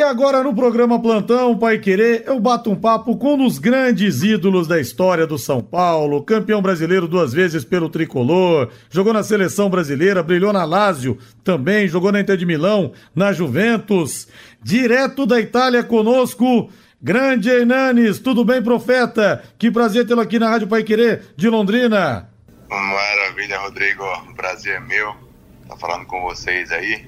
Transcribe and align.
E 0.00 0.02
agora 0.02 0.42
no 0.42 0.54
programa 0.54 0.98
Plantão 0.98 1.58
Pai 1.58 1.78
Querer, 1.78 2.24
eu 2.26 2.40
bato 2.40 2.70
um 2.70 2.74
papo 2.74 3.18
com 3.18 3.34
um 3.34 3.44
dos 3.44 3.58
grandes 3.58 4.22
ídolos 4.22 4.66
da 4.66 4.80
história 4.80 5.26
do 5.26 5.36
São 5.36 5.60
Paulo, 5.60 6.24
campeão 6.24 6.62
brasileiro 6.62 7.06
duas 7.06 7.34
vezes 7.34 7.66
pelo 7.66 7.90
tricolor, 7.90 8.70
jogou 8.88 9.12
na 9.12 9.22
seleção 9.22 9.68
brasileira, 9.68 10.22
brilhou 10.22 10.54
na 10.54 10.64
Lazio, 10.64 11.18
também 11.44 11.86
jogou 11.86 12.10
na 12.10 12.18
Inter 12.18 12.38
de 12.38 12.46
Milão, 12.46 12.94
na 13.14 13.30
Juventus. 13.30 14.26
Direto 14.62 15.26
da 15.26 15.38
Itália 15.38 15.84
conosco, 15.84 16.70
grande 16.98 17.50
Hernanes, 17.50 18.18
tudo 18.20 18.42
bem, 18.42 18.62
profeta? 18.62 19.44
Que 19.58 19.70
prazer 19.70 20.06
tê-lo 20.06 20.22
aqui 20.22 20.38
na 20.38 20.48
Rádio 20.48 20.66
Pai 20.66 20.82
Querer 20.82 21.34
de 21.36 21.46
Londrina. 21.50 22.26
Maravilha, 22.70 23.58
Rodrigo, 23.58 24.02
o 24.02 24.34
prazer 24.34 24.76
é 24.76 24.80
meu 24.80 25.10
estar 25.10 25.74
tá 25.74 25.76
falando 25.76 26.06
com 26.06 26.22
vocês 26.22 26.72
aí 26.72 27.06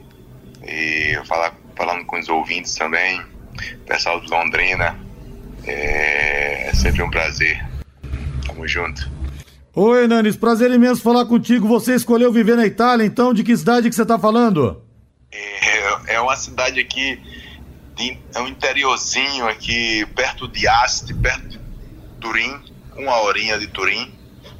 e 0.62 1.18
falar 1.24 1.61
falando 1.76 2.04
com 2.04 2.18
os 2.18 2.28
ouvintes 2.28 2.74
também, 2.74 3.22
pessoal 3.86 4.20
de 4.20 4.30
Londrina. 4.30 4.98
É, 5.64 6.68
é 6.68 6.74
sempre 6.74 7.02
um 7.02 7.10
prazer. 7.10 7.64
Tamo 8.46 8.66
junto. 8.66 9.10
Oi, 9.74 10.06
Nanis, 10.06 10.36
prazer 10.36 10.70
imenso 10.70 11.02
falar 11.02 11.24
contigo. 11.24 11.66
Você 11.66 11.94
escolheu 11.94 12.32
viver 12.32 12.56
na 12.56 12.66
Itália, 12.66 13.04
então 13.04 13.32
de 13.32 13.42
que 13.42 13.56
cidade 13.56 13.88
que 13.88 13.94
você 13.94 14.02
está 14.02 14.18
falando? 14.18 14.82
É, 15.30 16.14
é, 16.14 16.20
uma 16.20 16.36
cidade 16.36 16.78
aqui, 16.78 17.18
de, 17.96 18.18
é 18.34 18.40
um 18.40 18.48
interiorzinho 18.48 19.48
aqui, 19.48 20.04
perto 20.14 20.46
de 20.46 20.68
Asti, 20.68 21.14
perto 21.14 21.48
de 21.48 21.60
Turim, 22.20 22.60
uma 22.96 23.22
horinha 23.22 23.58
de 23.58 23.66
Turim, 23.66 24.12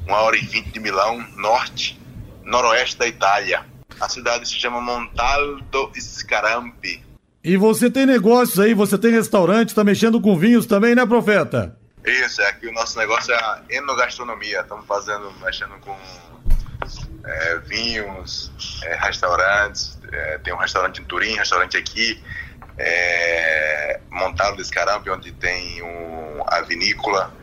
uma 0.07 0.17
hora 0.21 0.35
e 0.35 0.41
vinte 0.41 0.71
de 0.71 0.79
Milão, 0.79 1.23
norte, 1.37 1.99
noroeste 2.43 2.97
da 2.97 3.07
Itália. 3.07 3.63
A 3.99 4.09
cidade 4.09 4.47
se 4.47 4.55
chama 4.55 4.81
Montaldo 4.81 5.91
Scarampi. 5.95 7.03
E 7.43 7.57
você 7.57 7.89
tem 7.89 8.05
negócios 8.05 8.59
aí, 8.59 8.73
você 8.73 8.97
tem 8.97 9.11
restaurante, 9.11 9.75
tá 9.75 9.83
mexendo 9.83 10.21
com 10.21 10.37
vinhos 10.37 10.65
também, 10.65 10.95
né, 10.95 11.05
profeta? 11.05 11.77
Isso, 12.05 12.41
é 12.41 12.53
que 12.53 12.67
o 12.67 12.73
nosso 12.73 12.97
negócio 12.97 13.33
é 13.33 13.37
a 13.37 13.61
enogastronomia. 13.69 14.61
Estamos 14.61 14.85
fazendo, 14.85 15.31
mexendo 15.41 15.77
com 15.81 15.97
é, 17.25 17.57
vinhos, 17.59 18.51
é, 18.83 18.95
restaurantes. 18.95 19.97
É, 20.11 20.37
tem 20.37 20.53
um 20.53 20.57
restaurante 20.57 21.01
em 21.01 21.05
Turim, 21.05 21.35
restaurante 21.35 21.77
aqui, 21.77 22.21
é, 22.77 23.99
montado 24.09 24.57
desse 24.57 24.71
Carampi, 24.71 25.09
onde 25.09 25.31
tem 25.31 25.81
um, 25.81 26.43
a 26.47 26.61
vinícola. 26.61 27.33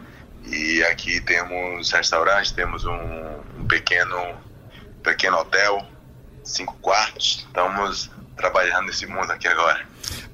E 0.47 0.83
aqui 0.85 1.21
temos 1.21 1.91
restaurante, 1.91 2.55
temos 2.55 2.85
um, 2.85 3.41
um 3.59 3.67
pequeno, 3.67 4.35
pequeno 5.03 5.39
hotel 5.39 5.90
cinco 6.51 6.77
quartos. 6.81 7.45
Estamos 7.47 8.11
trabalhando 8.37 8.87
nesse 8.87 9.07
mundo 9.07 9.31
aqui 9.31 9.47
agora. 9.47 9.87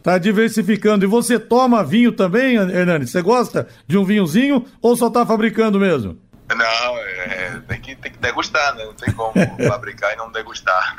Tá 0.02 0.18
diversificando. 0.18 1.04
E 1.04 1.08
você 1.08 1.38
toma 1.38 1.84
vinho 1.84 2.12
também, 2.12 2.56
Hernani? 2.56 3.06
Você 3.06 3.20
gosta 3.20 3.66
de 3.86 3.98
um 3.98 4.04
vinhozinho 4.04 4.64
ou 4.80 4.96
só 4.96 5.10
tá 5.10 5.26
fabricando 5.26 5.80
mesmo? 5.80 6.16
Não, 6.48 6.98
é, 6.98 7.60
tem, 7.66 7.80
que, 7.80 7.96
tem 7.96 8.12
que 8.12 8.18
degustar, 8.18 8.76
né? 8.76 8.84
Não 8.84 8.94
tem 8.94 9.12
como 9.12 9.34
fabricar 9.66 10.12
e 10.12 10.16
não 10.16 10.30
degustar. 10.30 10.96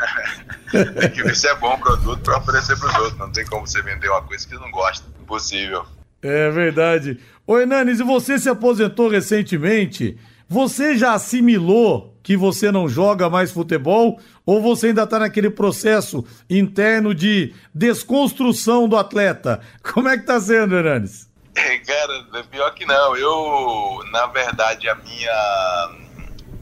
tem 1.00 1.10
que 1.12 1.24
ver 1.24 1.36
se 1.36 1.48
é 1.48 1.56
bom 1.56 1.74
o 1.74 1.80
produto 1.80 2.22
para 2.22 2.38
oferecer 2.38 2.78
para 2.78 2.90
os 2.90 2.96
outros. 2.96 3.18
Não 3.18 3.32
tem 3.32 3.46
como 3.46 3.66
você 3.66 3.82
vender 3.82 4.10
uma 4.10 4.22
coisa 4.22 4.46
que 4.46 4.56
não 4.56 4.70
gosta. 4.70 5.08
Impossível. 5.22 5.86
É 6.22 6.50
verdade. 6.50 7.20
Ô 7.46 7.58
Hernanes, 7.58 8.02
e 8.02 8.04
você 8.04 8.38
se 8.38 8.50
aposentou 8.50 9.08
recentemente? 9.08 10.18
Você 10.50 10.98
já 10.98 11.14
assimilou 11.14 12.18
que 12.24 12.38
você 12.38 12.72
não 12.72 12.88
joga 12.88 13.30
mais 13.30 13.52
futebol 13.52 14.20
ou 14.46 14.62
você 14.62 14.88
ainda 14.88 15.04
está 15.04 15.20
naquele 15.20 15.50
processo 15.50 16.26
interno 16.50 17.14
de 17.14 17.54
desconstrução 17.74 18.88
do 18.88 18.96
atleta? 18.98 19.62
Como 19.94 20.08
é 20.08 20.16
que 20.16 20.24
está 20.24 20.40
sendo, 20.40 20.76
Hernandes? 20.76 21.28
Cara, 21.86 22.44
pior 22.50 22.74
que 22.74 22.86
não. 22.86 23.18
Eu, 23.18 24.00
na 24.12 24.28
verdade, 24.28 24.88
a 24.88 24.96
minha 24.96 25.90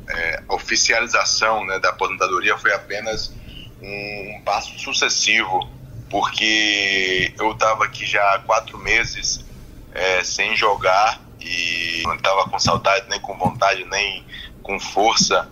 é, 0.09 0.43
oficialização 0.49 1.65
né, 1.65 1.79
da 1.79 1.89
aposentadoria 1.89 2.57
foi 2.57 2.73
apenas 2.73 3.33
um, 3.81 4.37
um 4.37 4.41
passo 4.43 4.77
sucessivo, 4.79 5.69
porque 6.09 7.33
eu 7.37 7.51
estava 7.51 7.85
aqui 7.85 8.05
já 8.05 8.35
há 8.35 8.39
quatro 8.39 8.77
meses 8.77 9.45
é, 9.93 10.23
sem 10.23 10.55
jogar 10.55 11.24
e 11.45 12.03
não 12.03 12.15
estava 12.15 12.49
com 12.49 12.59
saudade, 12.59 13.05
nem 13.09 13.19
com 13.19 13.37
vontade, 13.37 13.85
nem 13.85 14.25
com 14.63 14.79
força 14.79 15.49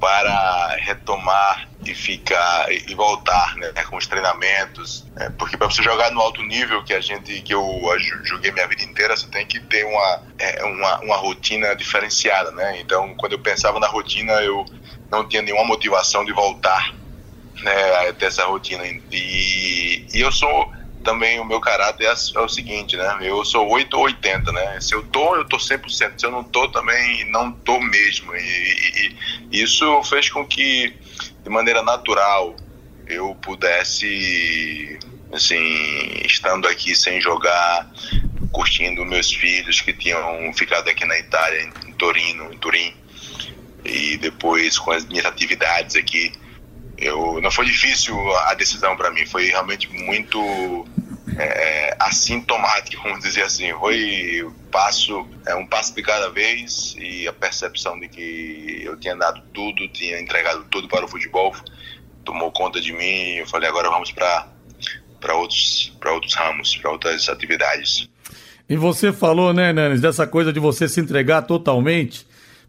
para 0.00 0.76
retomar 0.80 1.68
e 1.86 1.94
ficar 1.94 2.70
e 2.70 2.94
voltar 2.94 3.56
né, 3.56 3.72
com 3.88 3.96
os 3.96 4.06
treinamentos 4.06 5.06
é, 5.16 5.30
porque 5.30 5.56
para 5.56 5.70
você 5.70 5.82
jogar 5.82 6.10
no 6.10 6.20
alto 6.20 6.42
nível 6.42 6.84
que 6.84 6.92
a 6.92 7.00
gente 7.00 7.40
que 7.40 7.54
eu 7.54 7.64
joguei 8.24 8.52
minha 8.52 8.66
vida 8.68 8.82
inteira 8.82 9.16
você 9.16 9.26
tem 9.28 9.46
que 9.46 9.58
ter 9.58 9.86
uma, 9.86 10.22
é, 10.38 10.62
uma, 10.64 11.00
uma 11.00 11.16
rotina 11.16 11.74
diferenciada 11.74 12.50
né? 12.50 12.78
Então 12.78 13.14
quando 13.16 13.32
eu 13.32 13.38
pensava 13.38 13.80
na 13.80 13.86
rotina 13.86 14.32
eu 14.42 14.66
não 15.10 15.26
tinha 15.26 15.40
nenhuma 15.40 15.64
motivação 15.64 16.26
de 16.26 16.32
voltar 16.32 16.94
né, 17.62 18.08
a 18.08 18.12
ter 18.12 18.26
essa 18.26 18.44
rotina. 18.44 18.84
E, 18.86 20.06
e 20.12 20.20
eu 20.20 20.30
sou 20.32 20.72
também 21.06 21.38
o 21.38 21.44
meu 21.44 21.60
caráter 21.60 22.04
é, 22.04 22.08
é, 22.08 22.40
o 22.40 22.48
seguinte, 22.48 22.96
né? 22.96 23.18
Eu 23.20 23.44
sou 23.44 23.66
8 23.68 23.96
ou 23.96 24.02
80, 24.02 24.50
né? 24.50 24.80
Se 24.80 24.92
eu 24.92 25.04
tô, 25.04 25.36
eu 25.36 25.44
tô 25.44 25.56
100%. 25.56 26.18
Se 26.18 26.26
eu 26.26 26.32
não 26.32 26.42
tô, 26.42 26.68
também 26.68 27.24
não 27.30 27.52
tô 27.52 27.78
mesmo. 27.80 28.34
E, 28.34 28.40
e, 28.40 29.16
e 29.52 29.62
isso 29.62 30.02
fez 30.02 30.28
com 30.28 30.44
que, 30.44 30.92
de 31.44 31.48
maneira 31.48 31.80
natural, 31.80 32.56
eu 33.06 33.36
pudesse, 33.36 34.98
assim, 35.32 36.22
estando 36.24 36.66
aqui 36.66 36.96
sem 36.96 37.20
jogar, 37.20 37.88
curtindo 38.50 39.06
meus 39.06 39.32
filhos 39.32 39.80
que 39.80 39.92
tinham 39.92 40.52
ficado 40.54 40.88
aqui 40.90 41.04
na 41.04 41.16
Itália, 41.16 41.70
em 41.86 41.92
Torino, 41.92 42.52
em 42.52 42.58
Turim, 42.58 42.92
e 43.84 44.16
depois 44.16 44.76
com 44.76 44.90
as 44.90 45.04
minhas 45.06 45.24
atividades 45.24 45.94
aqui, 45.94 46.32
eu 46.98 47.40
não 47.40 47.50
foi 47.50 47.66
difícil 47.66 48.16
a 48.38 48.54
decisão 48.54 48.96
para 48.96 49.10
mim, 49.10 49.26
foi 49.26 49.46
realmente 49.46 49.88
muito 49.92 50.86
é, 51.38 51.94
assintomático, 51.98 53.02
vamos 53.02 53.20
dizer 53.20 53.42
assim. 53.42 53.72
Foi 53.74 54.50
passo, 54.70 55.26
é, 55.46 55.54
um 55.54 55.66
passo 55.66 55.94
de 55.94 56.02
cada 56.02 56.30
vez 56.30 56.94
e 56.98 57.28
a 57.28 57.32
percepção 57.32 57.98
de 57.98 58.08
que 58.08 58.82
eu 58.82 58.96
tinha 58.98 59.14
dado 59.14 59.42
tudo, 59.52 59.86
tinha 59.88 60.20
entregado 60.20 60.64
tudo 60.70 60.88
para 60.88 61.04
o 61.04 61.08
futebol, 61.08 61.54
tomou 62.24 62.50
conta 62.50 62.80
de 62.80 62.92
mim. 62.92 63.36
Eu 63.36 63.46
falei 63.46 63.68
agora 63.68 63.90
vamos 63.90 64.12
para 64.12 64.48
para 65.20 65.34
outros 65.34 65.92
para 66.00 66.12
outros 66.12 66.34
ramos, 66.34 66.76
para 66.76 66.90
outras 66.90 67.28
atividades. 67.28 68.08
E 68.68 68.76
você 68.76 69.12
falou, 69.12 69.52
né, 69.52 69.72
Nanes, 69.72 70.00
dessa 70.00 70.26
coisa 70.26 70.52
de 70.52 70.58
você 70.58 70.88
se 70.88 71.00
entregar 71.00 71.42
totalmente. 71.42 72.26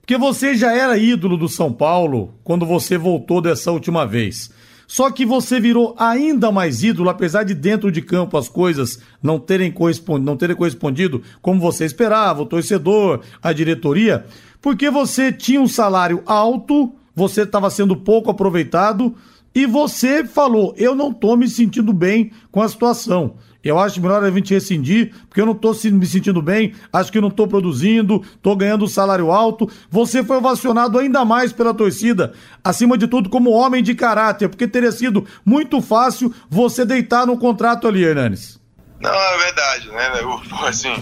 Porque 0.07 0.17
você 0.17 0.55
já 0.55 0.71
era 0.71 0.97
ídolo 0.97 1.35
do 1.35 1.49
São 1.49 1.69
Paulo 1.69 2.33
quando 2.41 2.65
você 2.65 2.97
voltou 2.97 3.41
dessa 3.41 3.73
última 3.73 4.07
vez. 4.07 4.49
Só 4.87 5.11
que 5.11 5.25
você 5.25 5.59
virou 5.59 5.93
ainda 5.99 6.49
mais 6.49 6.81
ídolo, 6.81 7.09
apesar 7.09 7.43
de 7.43 7.53
dentro 7.53 7.91
de 7.91 8.01
campo 8.01 8.37
as 8.37 8.47
coisas 8.47 9.01
não 9.21 9.37
terem, 9.37 9.69
correspondido, 9.69 10.25
não 10.25 10.37
terem 10.37 10.55
correspondido 10.55 11.21
como 11.41 11.59
você 11.59 11.83
esperava, 11.83 12.41
o 12.41 12.45
torcedor, 12.45 13.19
a 13.43 13.51
diretoria, 13.51 14.25
porque 14.61 14.89
você 14.89 15.29
tinha 15.29 15.59
um 15.59 15.67
salário 15.67 16.23
alto, 16.25 16.95
você 17.13 17.41
estava 17.41 17.69
sendo 17.69 17.93
pouco 17.93 18.31
aproveitado 18.31 19.13
e 19.53 19.65
você 19.65 20.23
falou: 20.23 20.73
eu 20.77 20.95
não 20.95 21.11
estou 21.11 21.35
me 21.35 21.49
sentindo 21.49 21.91
bem 21.91 22.31
com 22.49 22.61
a 22.61 22.69
situação. 22.69 23.35
Eu 23.67 23.79
acho 23.79 24.01
melhor 24.01 24.23
a 24.23 24.31
gente 24.31 24.53
rescindir, 24.53 25.13
porque 25.27 25.41
eu 25.41 25.45
não 25.45 25.53
estou 25.53 25.75
me 25.91 26.05
sentindo 26.05 26.41
bem, 26.41 26.73
acho 26.91 27.11
que 27.11 27.19
não 27.19 27.27
estou 27.27 27.47
produzindo, 27.47 28.23
estou 28.35 28.55
ganhando 28.55 28.85
um 28.85 28.87
salário 28.87 29.31
alto. 29.31 29.69
Você 29.89 30.23
foi 30.23 30.37
ovacionado 30.37 30.97
ainda 30.97 31.25
mais 31.25 31.51
pela 31.51 31.73
torcida, 31.73 32.33
acima 32.63 32.97
de 32.97 33.07
tudo 33.07 33.29
como 33.29 33.51
homem 33.51 33.83
de 33.83 33.93
caráter, 33.93 34.47
porque 34.49 34.67
teria 34.67 34.91
sido 34.91 35.27
muito 35.45 35.81
fácil 35.81 36.33
você 36.49 36.85
deitar 36.85 37.25
no 37.25 37.37
contrato 37.37 37.87
ali, 37.87 38.03
Hernanes. 38.03 38.59
Não, 38.99 39.13
é 39.13 39.37
verdade, 39.37 39.89
né? 39.89 40.21
Eu, 40.21 40.41
assim, 40.65 40.93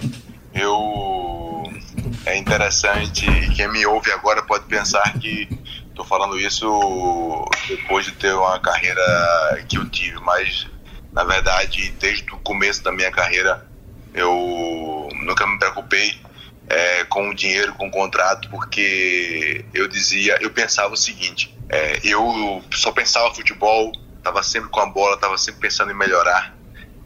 eu. 0.54 1.64
É 2.26 2.38
interessante, 2.38 3.26
quem 3.56 3.72
me 3.72 3.86
ouve 3.86 4.12
agora 4.12 4.42
pode 4.42 4.66
pensar 4.66 5.14
que 5.20 5.48
estou 5.88 6.04
falando 6.04 6.38
isso 6.40 7.48
depois 7.68 8.06
de 8.06 8.12
ter 8.14 8.34
uma 8.34 8.60
carreira 8.60 9.64
que 9.68 9.78
eu 9.78 9.88
tive, 9.90 10.20
mas 10.22 10.68
na 11.16 11.24
verdade, 11.24 11.92
desde 11.98 12.30
o 12.34 12.38
começo 12.40 12.84
da 12.84 12.92
minha 12.92 13.10
carreira, 13.10 13.66
eu 14.14 15.10
nunca 15.24 15.48
me 15.48 15.58
preocupei 15.58 16.20
é, 16.68 17.06
com 17.06 17.30
o 17.30 17.34
dinheiro, 17.34 17.74
com 17.76 17.88
o 17.88 17.92
contrato, 17.92 18.50
porque 18.50 19.64
eu 19.74 19.88
dizia, 19.88 20.38
eu 20.42 20.52
pensava 20.52 20.94
o 20.94 20.98
seguinte: 20.98 21.58
é, 21.70 22.02
eu 22.04 22.62
só 22.74 22.92
pensava 22.92 23.34
futebol, 23.34 23.94
estava 24.18 24.44
sempre 24.44 24.70
com 24.70 24.82
a 24.82 24.86
bola, 24.88 25.16
estava 25.16 25.38
sempre 25.38 25.62
pensando 25.62 25.92
em 25.92 25.96
melhorar. 25.96 26.54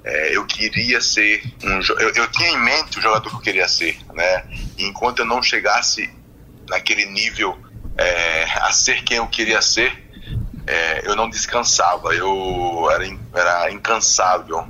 É, 0.04 0.36
eu 0.36 0.44
queria 0.46 1.02
ser 1.02 1.44
um, 1.64 1.80
eu, 2.00 2.10
eu 2.16 2.32
tinha 2.32 2.50
em 2.50 2.60
mente 2.60 2.98
o 2.98 3.02
jogador 3.02 3.30
que 3.30 3.36
eu 3.36 3.42
queria 3.42 3.68
ser, 3.68 3.96
né? 4.14 4.44
E 4.76 4.86
enquanto 4.86 5.20
eu 5.20 5.26
não 5.26 5.44
chegasse 5.44 6.10
naquele 6.68 7.06
nível 7.06 7.60
é, 7.96 8.46
a 8.62 8.72
ser 8.72 9.04
quem 9.04 9.18
eu 9.18 9.28
queria 9.28 9.62
ser, 9.62 10.09
é, 10.70 11.02
eu 11.04 11.16
não 11.16 11.28
descansava, 11.28 12.14
eu 12.14 12.88
era, 12.92 13.04
era 13.34 13.72
incansável. 13.72 14.68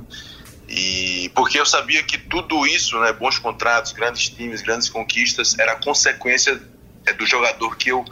E 0.66 1.30
porque 1.34 1.60
eu 1.60 1.66
sabia 1.66 2.02
que 2.02 2.16
tudo 2.16 2.66
isso, 2.66 2.98
né, 3.00 3.12
bons 3.12 3.38
contratos, 3.38 3.92
grandes 3.92 4.30
times, 4.30 4.62
grandes 4.62 4.88
conquistas, 4.88 5.58
era 5.58 5.76
consequência 5.76 6.58
é, 7.04 7.12
do 7.12 7.26
jogador 7.26 7.76
que 7.76 7.90
eu 7.90 8.02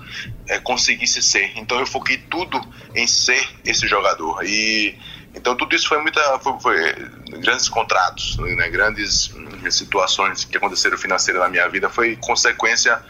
é, 0.49 0.59
conseguisse 0.59 1.23
ser. 1.23 1.53
Então 1.57 1.81
eu 1.81 1.87
foquei 1.87 2.19
tudo 2.19 2.61
em 2.95 3.07
ser 3.07 3.49
esse 3.65 3.89
jogador. 3.89 4.45
E 4.45 4.95
então 5.35 5.57
tudo 5.57 5.75
isso 5.75 5.89
foi 5.89 6.03
muita, 6.03 6.21
foi, 6.41 6.61
foi 6.61 6.95
grandes 7.41 7.71
contratos, 7.71 8.37
né, 8.37 8.69
grandes 8.69 9.33
hum, 9.35 9.71
situações 9.71 10.45
que 10.45 10.59
aconteceram 10.59 10.99
financeiro 10.99 11.41
na 11.41 11.49
minha 11.49 11.67
vida 11.69 11.89
foi 11.89 12.17
consequência 12.17 13.03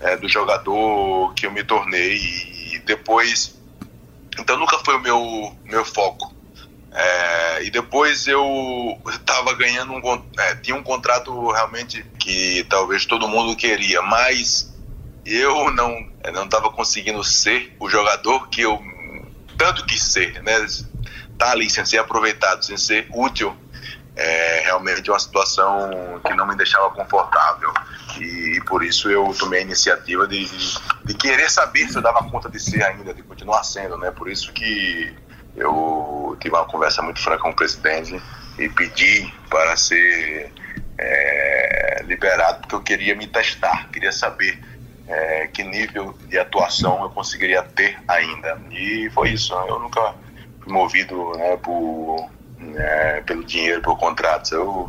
é, 0.00 0.16
do 0.16 0.28
jogador 0.28 1.34
que 1.34 1.46
eu 1.46 1.50
me 1.50 1.64
tornei 1.64 2.16
e 2.16 2.78
depois, 2.86 3.59
então 4.38 4.56
nunca 4.56 4.78
foi 4.78 4.96
o 4.96 5.00
meu 5.00 5.56
meu 5.64 5.84
foco. 5.84 6.34
É, 6.92 7.62
e 7.64 7.70
depois 7.70 8.26
eu 8.26 9.00
estava 9.08 9.54
ganhando 9.54 9.92
um 9.92 10.24
é, 10.38 10.56
tinha 10.56 10.76
um 10.76 10.82
contrato 10.82 11.50
realmente 11.52 12.02
que 12.18 12.66
talvez 12.68 13.06
todo 13.06 13.28
mundo 13.28 13.54
queria, 13.54 14.02
mas 14.02 14.74
eu 15.24 15.70
não 15.70 16.10
não 16.32 16.44
estava 16.44 16.70
conseguindo 16.70 17.22
ser 17.22 17.74
o 17.78 17.88
jogador 17.88 18.48
que 18.48 18.62
eu 18.62 18.80
tanto 19.56 19.84
quis 19.86 20.02
ser, 20.02 20.42
né? 20.42 20.66
Tá 21.38 21.52
ali 21.52 21.70
sem 21.70 21.84
ser 21.84 21.98
aproveitado, 21.98 22.64
sem 22.64 22.76
ser 22.76 23.06
útil, 23.12 23.56
é 24.16 24.62
realmente 24.64 25.10
uma 25.10 25.18
situação 25.18 26.20
que 26.26 26.34
não 26.34 26.46
me 26.46 26.56
deixava 26.56 26.90
confortável. 26.90 27.72
E, 28.18 28.56
e 28.56 28.64
por 28.64 28.82
isso 28.84 29.10
eu 29.10 29.34
tomei 29.38 29.60
a 29.60 29.62
iniciativa 29.62 30.26
de, 30.26 30.46
de, 31.04 31.14
querer 31.14 31.50
saber 31.50 31.88
se 31.88 31.96
eu 31.96 32.02
dava 32.02 32.28
conta 32.30 32.48
de 32.48 32.58
ser 32.58 32.82
ainda, 32.82 33.12
de 33.12 33.22
continuar 33.22 33.62
sendo, 33.64 33.96
né? 33.98 34.10
Por 34.10 34.28
isso 34.28 34.52
que 34.52 35.14
eu 35.56 36.36
tive 36.40 36.54
uma 36.54 36.64
conversa 36.64 37.02
muito 37.02 37.20
franca 37.20 37.42
com 37.42 37.50
o 37.50 37.56
presidente 37.56 38.20
e 38.58 38.68
pedi 38.68 39.32
para 39.48 39.76
ser 39.76 40.52
é, 40.98 42.02
liberado, 42.04 42.60
porque 42.60 42.74
eu 42.74 42.82
queria 42.82 43.14
me 43.14 43.26
testar, 43.26 43.88
queria 43.90 44.12
saber 44.12 44.58
é, 45.10 45.48
que 45.48 45.64
nível 45.64 46.16
de 46.28 46.38
atuação 46.38 47.02
eu 47.02 47.10
conseguiria 47.10 47.62
ter 47.62 47.98
ainda. 48.06 48.60
E 48.70 49.10
foi 49.10 49.30
isso. 49.30 49.54
Né? 49.54 49.66
Eu 49.68 49.80
nunca 49.80 50.14
fui 50.60 50.72
movido 50.72 51.32
né, 51.36 51.56
por, 51.56 52.30
né, 52.58 53.20
pelo 53.22 53.44
dinheiro, 53.44 53.82
por 53.82 53.98
contratos. 53.98 54.52
Eu 54.52 54.86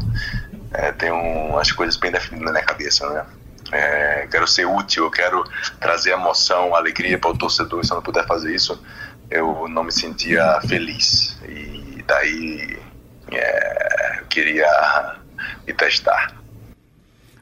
é, 0.74 0.92
tenho 0.92 1.58
as 1.58 1.72
coisas 1.72 1.98
bem 1.98 2.12
definidas 2.12 2.54
na 2.54 2.62
cabeça, 2.62 3.10
né? 3.10 3.26
É, 3.72 4.28
quero 4.30 4.48
ser 4.48 4.66
útil, 4.66 5.10
quero 5.10 5.44
trazer 5.80 6.12
emoção, 6.12 6.76
alegria 6.76 7.18
para 7.18 7.32
o 7.32 7.38
torcedor. 7.38 7.86
Se 7.86 7.92
eu 7.92 7.96
não 7.96 8.04
puder 8.04 8.26
fazer 8.26 8.54
isso, 8.54 8.82
eu 9.30 9.68
não 9.70 9.84
me 9.84 9.92
sentia 9.92 10.60
feliz. 10.68 11.40
E 11.48 12.04
daí 12.06 12.78
é, 13.32 14.20
eu 14.20 14.26
queria 14.26 14.68
me 15.66 15.74
testar. 15.74 16.36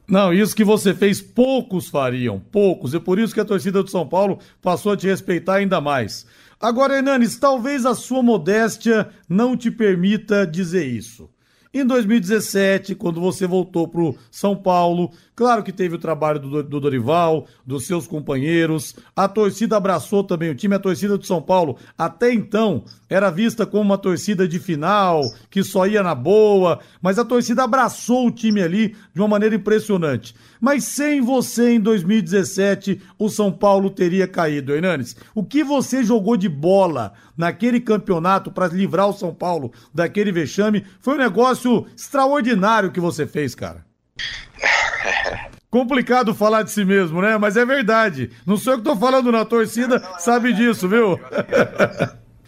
Não, 0.08 0.34
isso 0.34 0.56
que 0.56 0.64
você 0.64 0.94
fez, 0.94 1.22
poucos 1.22 1.88
fariam, 1.88 2.40
poucos. 2.40 2.94
E 2.94 3.00
por 3.00 3.20
isso 3.20 3.34
que 3.34 3.40
a 3.40 3.46
torcida 3.46 3.84
do 3.84 3.90
São 3.90 4.08
Paulo 4.08 4.40
passou 4.62 4.94
a 4.94 4.98
te 4.98 5.08
respeitar 5.08 5.56
ainda 5.56 5.80
mais. 5.80 6.26
Agora, 6.60 6.96
Hernanes, 6.98 7.38
talvez 7.38 7.86
a 7.86 7.96
sua 7.96 8.22
modéstia 8.22 9.10
não 9.28 9.56
te 9.56 9.72
permita 9.72 10.46
dizer 10.46 10.86
isso. 10.86 11.30
Em 11.72 11.86
2017, 11.86 12.96
quando 12.96 13.22
você 13.22 13.46
voltou 13.46 13.88
para 13.88 14.02
o 14.02 14.16
São 14.32 14.56
Paulo, 14.56 15.12
claro 15.36 15.62
que 15.62 15.72
teve 15.72 15.94
o 15.94 16.00
trabalho 16.00 16.40
do, 16.40 16.64
do, 16.64 16.80
Dorival, 16.80 17.46
dos 17.64 17.86
seus 17.86 18.08
companheiros, 18.08 18.96
a 19.16 19.28
torcida 19.28 19.78
abraçou 19.78 20.24
também 20.24 20.50
o 20.50 20.56
time, 20.56 20.74
a 20.74 20.80
torcida 20.80 21.16
do 21.16 21.28
São 21.28 21.40
Paulo, 21.40 21.78
até 21.96 22.34
então, 22.34 22.86
era 23.08 23.30
vista 23.30 23.68
como 23.68 23.84
uma 23.84 24.00
torcida 24.00 24.48
de 24.48 24.58
final, 24.58 25.22
que 25.48 25.64
só 25.64 25.86
ia 25.86 26.02
na 26.02 26.16
boa, 26.16 26.80
mas 27.00 27.20
a 27.20 27.26
torcida 27.26 27.66
abraçou 27.66 28.26
o 28.26 28.32
time 28.32 28.64
ali 28.64 28.96
de 29.14 29.22
uma 29.22 29.28
maneira 29.28 29.54
impressionante. 29.54 30.34
Mas 30.60 30.84
sem 30.84 31.22
você 31.22 31.72
em 31.72 31.80
2017, 31.80 33.02
o 33.18 33.30
São 33.30 33.52
Paulo 33.52 33.90
teria 33.90 34.28
caído, 34.28 34.74
Hernanes. 34.74 35.16
O 35.34 35.44
que 35.44 35.64
você 35.64 36.04
jogou 36.04 36.36
de 36.36 36.50
bola 36.50 37.14
naquele 37.38 37.80
campeonato 37.80 38.52
para 38.52 38.68
livrar 38.68 39.08
o 39.08 39.14
São 39.14 39.34
Paulo 39.34 39.72
daquele 39.94 40.32
vexame 40.32 40.86
foi 41.00 41.16
um 41.16 41.20
negócio 41.20 41.86
extraordinário 41.96 42.92
que 42.92 43.00
você 43.00 43.26
fez, 43.26 43.56
cara. 43.56 43.86
Complicado 45.70 46.34
falar 46.34 46.64
de 46.64 46.72
si 46.72 46.84
mesmo, 46.84 47.22
né? 47.22 47.38
Mas 47.38 47.56
é 47.56 47.64
verdade. 47.64 48.32
Não 48.46 48.58
sou 48.58 48.74
eu 48.74 48.80
que 48.80 48.84
tô 48.84 48.96
falando, 48.96 49.32
na 49.32 49.46
torcida 49.46 50.02
sabe 50.18 50.52
disso, 50.52 50.90
viu? 50.90 51.20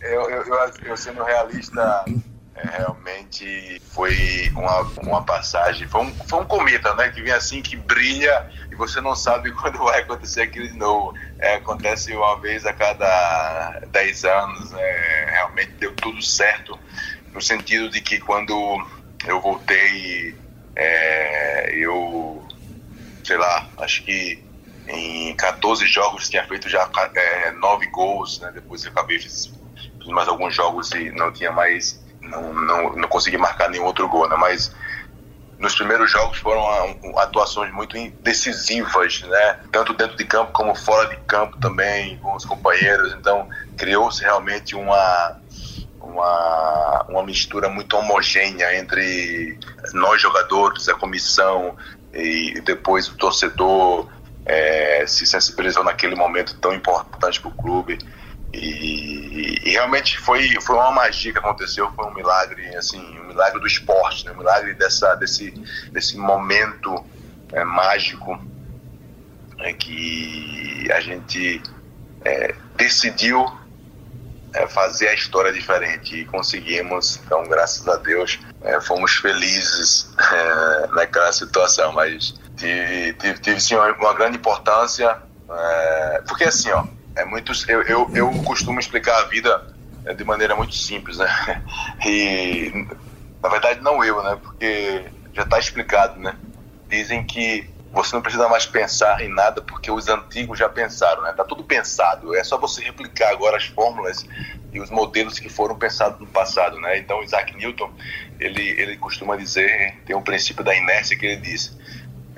Eu, 0.01 0.29
eu, 0.29 0.43
eu, 0.43 0.71
eu 0.85 0.97
sendo 0.97 1.23
realista, 1.23 2.03
é, 2.53 2.67
realmente 2.67 3.81
foi 3.91 4.51
uma, 4.53 4.81
uma 5.03 5.23
passagem, 5.23 5.87
foi 5.87 6.01
um, 6.01 6.13
foi 6.27 6.41
um 6.41 6.45
cometa, 6.45 6.93
né? 6.95 7.09
Que 7.09 7.21
vem 7.21 7.31
assim, 7.31 7.61
que 7.61 7.77
brilha 7.77 8.45
e 8.69 8.75
você 8.75 8.99
não 8.99 9.15
sabe 9.15 9.51
quando 9.55 9.79
vai 9.79 10.01
acontecer 10.01 10.41
aquilo 10.41 10.67
de 10.67 10.77
novo. 10.77 11.13
É, 11.39 11.55
acontece 11.55 12.13
uma 12.13 12.39
vez 12.39 12.65
a 12.65 12.73
cada 12.73 13.81
10 13.87 14.25
anos, 14.25 14.73
é, 14.73 15.25
realmente 15.31 15.71
deu 15.79 15.93
tudo 15.95 16.21
certo, 16.21 16.77
no 17.33 17.41
sentido 17.41 17.89
de 17.89 18.01
que 18.01 18.19
quando 18.19 18.53
eu 19.25 19.39
voltei, 19.39 20.35
é, 20.75 21.73
eu, 21.75 22.45
sei 23.23 23.37
lá, 23.37 23.67
acho 23.77 24.03
que 24.03 24.43
em 24.87 25.33
14 25.37 25.85
jogos 25.85 26.29
tinha 26.29 26.45
feito 26.45 26.67
já 26.67 26.89
é, 27.15 27.51
9 27.51 27.85
gols, 27.87 28.41
né? 28.41 28.51
Depois 28.53 28.83
eu 28.83 28.91
acabei 28.91 29.19
fiz, 29.19 29.53
fiz 29.99 30.07
mais 30.07 30.27
alguns 30.27 30.53
jogos 30.53 30.91
e 30.91 31.11
não 31.11 31.31
tinha 31.31 31.51
mais 31.51 32.00
não, 32.21 32.53
não, 32.53 32.95
não 32.95 33.07
consegui 33.07 33.37
marcar 33.37 33.69
nenhum 33.69 33.85
outro 33.85 34.07
gol, 34.07 34.27
né? 34.29 34.35
Mas 34.37 34.73
nos 35.59 35.75
primeiros 35.75 36.09
jogos 36.09 36.39
foram 36.39 36.63
atuações 37.17 37.71
muito 37.71 37.95
decisivas, 38.21 39.21
né? 39.21 39.59
Tanto 39.71 39.93
dentro 39.93 40.17
de 40.17 40.25
campo 40.25 40.51
como 40.51 40.73
fora 40.73 41.09
de 41.09 41.17
campo 41.27 41.57
também, 41.59 42.17
com 42.17 42.35
os 42.35 42.45
companheiros. 42.45 43.13
Então, 43.13 43.47
criou-se 43.77 44.21
realmente 44.23 44.75
uma, 44.75 45.37
uma, 45.99 47.05
uma 47.09 47.23
mistura 47.23 47.69
muito 47.69 47.95
homogênea 47.95 48.75
entre 48.77 49.59
nós 49.93 50.21
jogadores, 50.21 50.89
a 50.89 50.95
comissão 50.95 51.75
e 52.13 52.59
depois 52.61 53.07
o 53.07 53.15
torcedor 53.15 54.09
é, 54.45 55.05
se 55.07 55.25
sensibilizou 55.25 55.83
naquele 55.83 56.15
momento 56.15 56.57
tão 56.59 56.73
importante 56.73 57.39
para 57.39 57.49
o 57.49 57.53
clube. 57.53 57.99
E, 58.53 59.59
e, 59.63 59.69
realmente 59.71 60.19
foi, 60.19 60.59
foi 60.61 60.75
uma 60.75 60.91
magia 60.91 61.31
que 61.31 61.39
aconteceu, 61.39 61.89
foi 61.93 62.05
um 62.05 62.13
milagre, 62.13 62.75
assim, 62.75 62.99
um 63.19 63.27
milagre 63.27 63.59
do 63.59 63.67
esporte, 63.67 64.25
né? 64.25 64.33
um 64.33 64.37
milagre 64.37 64.73
dessa, 64.73 65.15
desse, 65.15 65.51
desse 65.91 66.17
momento 66.17 67.03
é, 67.53 67.63
mágico 67.63 68.39
é, 69.59 69.73
que 69.73 70.89
a 70.91 70.99
gente 70.99 71.61
é, 72.25 72.53
decidiu 72.75 73.45
é, 74.53 74.67
fazer 74.67 75.07
a 75.07 75.13
história 75.13 75.53
diferente 75.53 76.17
e 76.17 76.25
conseguimos, 76.25 77.21
então 77.25 77.43
graças 77.47 77.87
a 77.87 77.95
Deus 77.95 78.37
é, 78.61 78.81
fomos 78.81 79.13
felizes 79.15 80.13
é, 80.19 80.87
naquela 80.87 81.31
situação, 81.31 81.93
mas 81.93 82.33
tive, 82.57 83.13
tive, 83.13 83.39
tive 83.39 83.61
sim 83.61 83.75
uma, 83.75 83.93
uma 83.93 84.13
grande 84.13 84.37
importância, 84.37 85.17
porque 86.27 86.45
assim, 86.45 86.69
ó, 86.71 86.85
é 87.15 87.25
muito 87.25 87.51
eu, 87.67 87.81
eu, 87.83 88.11
eu 88.15 88.31
costumo 88.43 88.79
explicar 88.79 89.17
a 89.19 89.25
vida 89.25 89.67
é, 90.05 90.13
de 90.13 90.23
maneira 90.23 90.55
muito 90.55 90.75
simples 90.75 91.17
né? 91.17 91.61
E 92.05 92.87
na 93.41 93.49
verdade 93.49 93.81
não 93.81 94.03
eu 94.03 94.21
né? 94.23 94.37
Porque 94.41 95.05
já 95.33 95.43
está 95.43 95.59
explicado 95.59 96.19
né? 96.19 96.35
Dizem 96.87 97.23
que 97.23 97.69
você 97.91 98.15
não 98.15 98.21
precisa 98.21 98.47
mais 98.47 98.65
pensar 98.65 99.21
em 99.21 99.27
nada 99.27 99.61
porque 99.61 99.91
os 99.91 100.07
antigos 100.07 100.57
já 100.57 100.69
pensaram 100.69 101.21
né? 101.23 101.33
Tá 101.33 101.43
tudo 101.43 101.63
pensado. 101.63 102.35
É 102.35 102.43
só 102.43 102.57
você 102.57 102.81
replicar 102.81 103.29
agora 103.29 103.57
as 103.57 103.65
fórmulas 103.65 104.25
e 104.73 104.79
os 104.79 104.89
modelos 104.89 105.37
que 105.37 105.49
foram 105.49 105.75
pensados 105.75 106.19
no 106.19 106.27
passado 106.27 106.79
né? 106.79 106.97
Então 106.97 107.21
Isaac 107.23 107.55
Newton 107.55 107.91
ele 108.39 108.69
ele 108.79 108.97
costuma 108.97 109.35
dizer 109.35 109.97
tem 110.05 110.15
um 110.15 110.23
princípio 110.23 110.63
da 110.63 110.75
inércia 110.75 111.17
que 111.17 111.25
ele 111.25 111.41
diz 111.41 111.77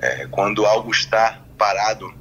é, 0.00 0.26
quando 0.26 0.66
algo 0.66 0.90
está 0.90 1.40
parado 1.56 2.12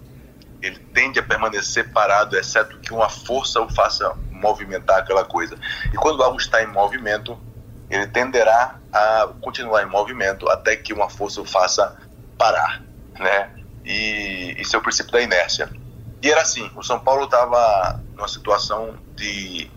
ele 0.63 0.79
tende 0.79 1.19
a 1.19 1.23
permanecer 1.23 1.91
parado, 1.91 2.37
exceto 2.37 2.79
que 2.79 2.93
uma 2.93 3.09
força 3.09 3.59
o 3.59 3.69
faça 3.69 4.15
movimentar 4.31 4.97
aquela 4.99 5.25
coisa. 5.25 5.57
E 5.93 5.97
quando 5.97 6.23
algo 6.23 6.37
está 6.37 6.63
em 6.63 6.67
movimento, 6.67 7.37
ele 7.89 8.07
tenderá 8.07 8.79
a 8.91 9.27
continuar 9.41 9.83
em 9.83 9.85
movimento 9.85 10.49
até 10.49 10.77
que 10.77 10.93
uma 10.93 11.09
força 11.09 11.41
o 11.41 11.45
faça 11.45 11.97
parar, 12.37 12.81
né? 13.19 13.49
E 13.83 14.55
isso 14.57 14.77
é 14.77 14.79
o 14.79 14.81
princípio 14.81 15.11
da 15.11 15.21
inércia. 15.21 15.69
E 16.21 16.31
era 16.31 16.41
assim, 16.41 16.71
o 16.77 16.81
São 16.81 16.97
Paulo 16.97 17.25
estava 17.25 18.01
numa 18.15 18.29
situação 18.29 18.95
de 19.17 19.69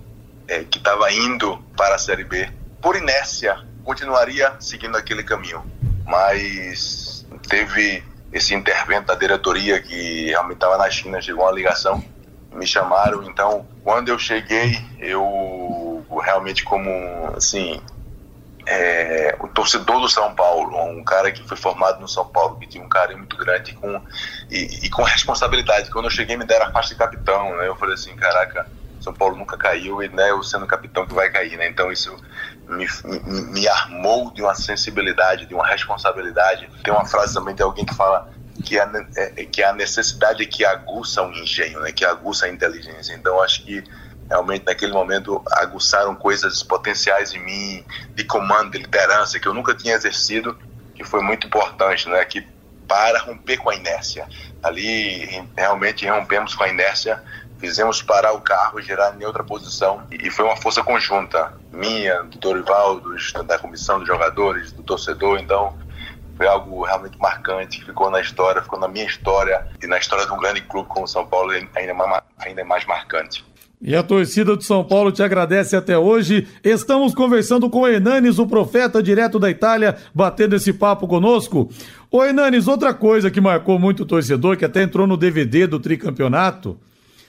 é, 0.47 0.63
que 0.63 0.79
estava 0.79 1.11
indo 1.11 1.59
para 1.77 1.97
a 1.97 1.99
Série 1.99 2.23
B. 2.23 2.49
Por 2.81 2.95
inércia, 2.95 3.59
continuaria 3.83 4.55
seguindo 4.61 4.97
aquele 4.97 5.25
caminho, 5.25 5.65
mas 6.05 7.27
teve 7.49 8.05
esse 8.33 8.55
intervento 8.55 9.07
da 9.07 9.15
diretoria 9.15 9.81
que 9.81 10.27
realmente 10.27 10.57
estava 10.57 10.79
na 10.79 10.91
China, 10.91 11.21
chegou 11.21 11.45
uma 11.45 11.53
ligação, 11.53 12.03
me 12.53 12.67
chamaram, 12.67 13.23
então 13.25 13.67
quando 13.83 14.09
eu 14.09 14.19
cheguei, 14.19 14.79
eu 14.99 16.05
realmente 16.23 16.65
como 16.65 16.91
assim, 17.37 17.81
é, 18.67 19.37
o 19.41 19.47
torcedor 19.47 20.01
do 20.01 20.09
São 20.09 20.35
Paulo, 20.35 20.77
um 20.85 21.05
cara 21.05 21.31
que 21.31 21.47
foi 21.47 21.57
formado 21.57 22.01
no 22.01 22.09
São 22.09 22.25
Paulo, 22.27 22.59
que 22.59 22.67
tinha 22.67 22.83
um 22.83 22.89
carinho 22.89 23.19
muito 23.19 23.37
grande 23.37 23.73
com, 23.75 24.03
e, 24.51 24.87
e 24.87 24.91
com 24.91 25.03
responsabilidade. 25.05 25.91
Quando 25.91 26.07
eu 26.07 26.11
cheguei, 26.11 26.37
me 26.37 26.45
deram 26.45 26.67
a 26.67 26.73
faixa 26.73 26.89
de 26.89 26.97
capitão, 26.97 27.57
né? 27.57 27.69
Eu 27.69 27.77
falei 27.77 27.95
assim, 27.95 28.15
caraca, 28.17 28.67
São 29.07 29.15
Paulo 29.15 29.37
nunca 29.37 29.57
caiu 29.57 30.03
e 30.03 30.09
né, 30.09 30.31
eu 30.31 30.43
sendo 30.43 30.67
capitão 30.67 31.07
que 31.07 31.15
vai 31.15 31.31
cair, 31.31 31.57
né? 31.57 31.69
Então 31.69 31.93
isso 31.93 32.17
me, 32.69 32.85
me, 33.05 33.43
me 33.53 33.69
armou 33.69 34.33
de 34.33 34.43
uma 34.43 34.55
sensibilidade, 34.57 35.47
de 35.47 35.55
uma 35.55 35.65
responsabilidade. 35.65 36.69
Tem 36.83 36.93
uma 36.93 37.05
frase 37.05 37.33
também 37.33 37.55
de 37.55 37.63
alguém 37.63 37.85
que 37.85 37.95
fala 37.95 38.29
que 38.65 38.81
a, 38.81 38.91
é, 39.17 39.45
que 39.45 39.63
a 39.63 39.73
necessidade 39.73 40.45
que 40.47 40.65
aguça 40.65 41.23
o 41.23 41.31
engenho, 41.31 41.79
né? 41.81 41.93
Que 41.93 42.05
aguça 42.05 42.47
a 42.47 42.49
inteligência. 42.49 43.15
Então 43.15 43.41
acho 43.41 43.63
que 43.63 43.85
realmente 44.29 44.67
naquele 44.67 44.93
momento 44.93 45.41
aguçaram 45.53 46.13
coisas 46.17 46.65
potenciais 46.65 47.33
em 47.33 47.39
mim, 47.39 47.85
de 48.13 48.25
comando, 48.25 48.73
de 48.73 48.79
liderança, 48.79 49.39
que 49.39 49.47
eu 49.47 49.55
nunca 49.55 49.73
tinha 49.73 49.95
exercido, 49.95 50.59
que 50.97 51.05
foi 51.05 51.23
muito 51.23 51.47
importante, 51.47 52.09
né? 52.09 52.25
Que 52.25 52.45
para 52.89 53.21
romper 53.21 53.59
com 53.59 53.71
a 53.71 53.77
inércia. 53.77 54.27
Ali 54.65 55.45
realmente 55.57 56.09
rompemos 56.09 56.57
com 56.57 56.65
a 56.65 56.69
inércia, 56.69 57.23
fizemos 57.59 58.03
parar 58.03 58.33
o 58.33 58.41
carro, 58.41 58.81
girar 58.81 59.17
em 59.19 59.25
outra 59.25 59.43
posição 59.43 60.03
e 60.11 60.31
foi 60.31 60.45
uma 60.45 60.57
força 60.57 60.83
conjunta, 60.83 61.53
minha, 61.73 62.23
do 62.23 62.39
Dorival, 62.39 63.01
da 63.47 63.59
comissão 63.59 63.99
dos 63.99 64.07
jogadores, 64.07 64.73
do 64.73 64.83
torcedor, 64.83 65.39
então 65.39 65.75
foi 66.37 66.47
algo 66.47 66.85
realmente 66.85 67.19
marcante, 67.19 67.85
ficou 67.85 68.11
na 68.11 68.21
história, 68.21 68.63
ficou 68.63 68.79
na 68.79 68.89
minha 68.89 69.07
história 69.07 69.67
e 69.83 69.87
na 69.87 69.99
história 69.99 70.27
de 70.27 70.33
um 70.33 70.37
grande 70.37 70.61
clube 70.61 70.89
como 70.89 71.07
o 71.07 71.09
São 71.09 71.27
Paulo 71.27 71.51
ainda 71.51 71.95
mais, 71.95 72.23
ainda 72.39 72.65
mais 72.65 72.85
marcante. 72.85 73.45
E 73.81 73.95
a 73.95 74.03
torcida 74.03 74.57
do 74.57 74.63
São 74.63 74.83
Paulo 74.83 75.13
te 75.13 75.23
agradece 75.23 75.77
até 75.77 75.99
hoje. 75.99 76.49
Estamos 76.65 77.15
conversando 77.15 77.69
com 77.69 77.81
o 77.81 77.87
Hernanes, 77.87 78.39
o 78.39 78.47
profeta 78.47 79.03
direto 79.03 79.39
da 79.39 79.51
Itália, 79.51 79.97
batendo 80.15 80.57
esse 80.57 80.73
papo 80.73 81.07
conosco. 81.07 81.71
Ô 82.11 82.25
Hernanes, 82.25 82.69
outra 82.69 82.95
coisa 82.95 83.31
que 83.31 83.41
marcou 83.41 83.79
muito 83.79 84.03
o 84.03 84.07
torcedor, 84.07 84.57
que 84.57 84.65
até 84.65 84.83
entrou 84.83 85.07
no 85.07 85.17
DVD 85.17 85.67
do 85.67 85.79
tricampeonato, 85.79 86.79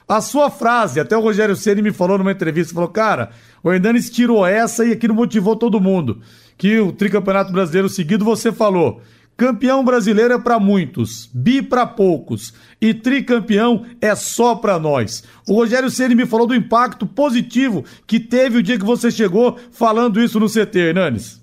a 0.07 0.21
sua 0.21 0.49
frase, 0.49 0.99
até 0.99 1.17
o 1.17 1.21
Rogério 1.21 1.55
Ceni 1.55 1.81
me 1.81 1.91
falou 1.91 2.17
numa 2.17 2.31
entrevista, 2.31 2.73
falou, 2.73 2.89
cara, 2.89 3.31
o 3.63 3.71
Hernanes 3.71 4.09
tirou 4.09 4.45
essa 4.45 4.85
e 4.85 4.91
aquilo 4.91 5.13
motivou 5.13 5.55
todo 5.55 5.81
mundo. 5.81 6.21
Que 6.57 6.79
o 6.79 6.91
tricampeonato 6.91 7.51
brasileiro 7.51 7.89
seguido 7.89 8.23
você 8.23 8.51
falou, 8.51 9.01
Campeão 9.37 9.85
brasileiro 9.85 10.33
é 10.33 10.39
para 10.39 10.59
muitos, 10.59 11.29
bi 11.31 11.61
para 11.61 11.85
poucos 11.85 12.55
e 12.81 12.91
tricampeão 12.91 13.85
é 14.01 14.15
só 14.15 14.55
para 14.55 14.79
nós. 14.79 15.23
O 15.47 15.53
Rogério 15.53 15.91
Ceni 15.91 16.15
me 16.15 16.25
falou 16.25 16.47
do 16.47 16.55
impacto 16.55 17.05
positivo 17.05 17.85
que 18.07 18.19
teve 18.19 18.57
o 18.57 18.63
dia 18.63 18.79
que 18.79 18.83
você 18.83 19.11
chegou 19.11 19.59
falando 19.71 20.19
isso 20.19 20.39
no 20.39 20.49
CT, 20.49 20.79
Hernanes. 20.79 21.39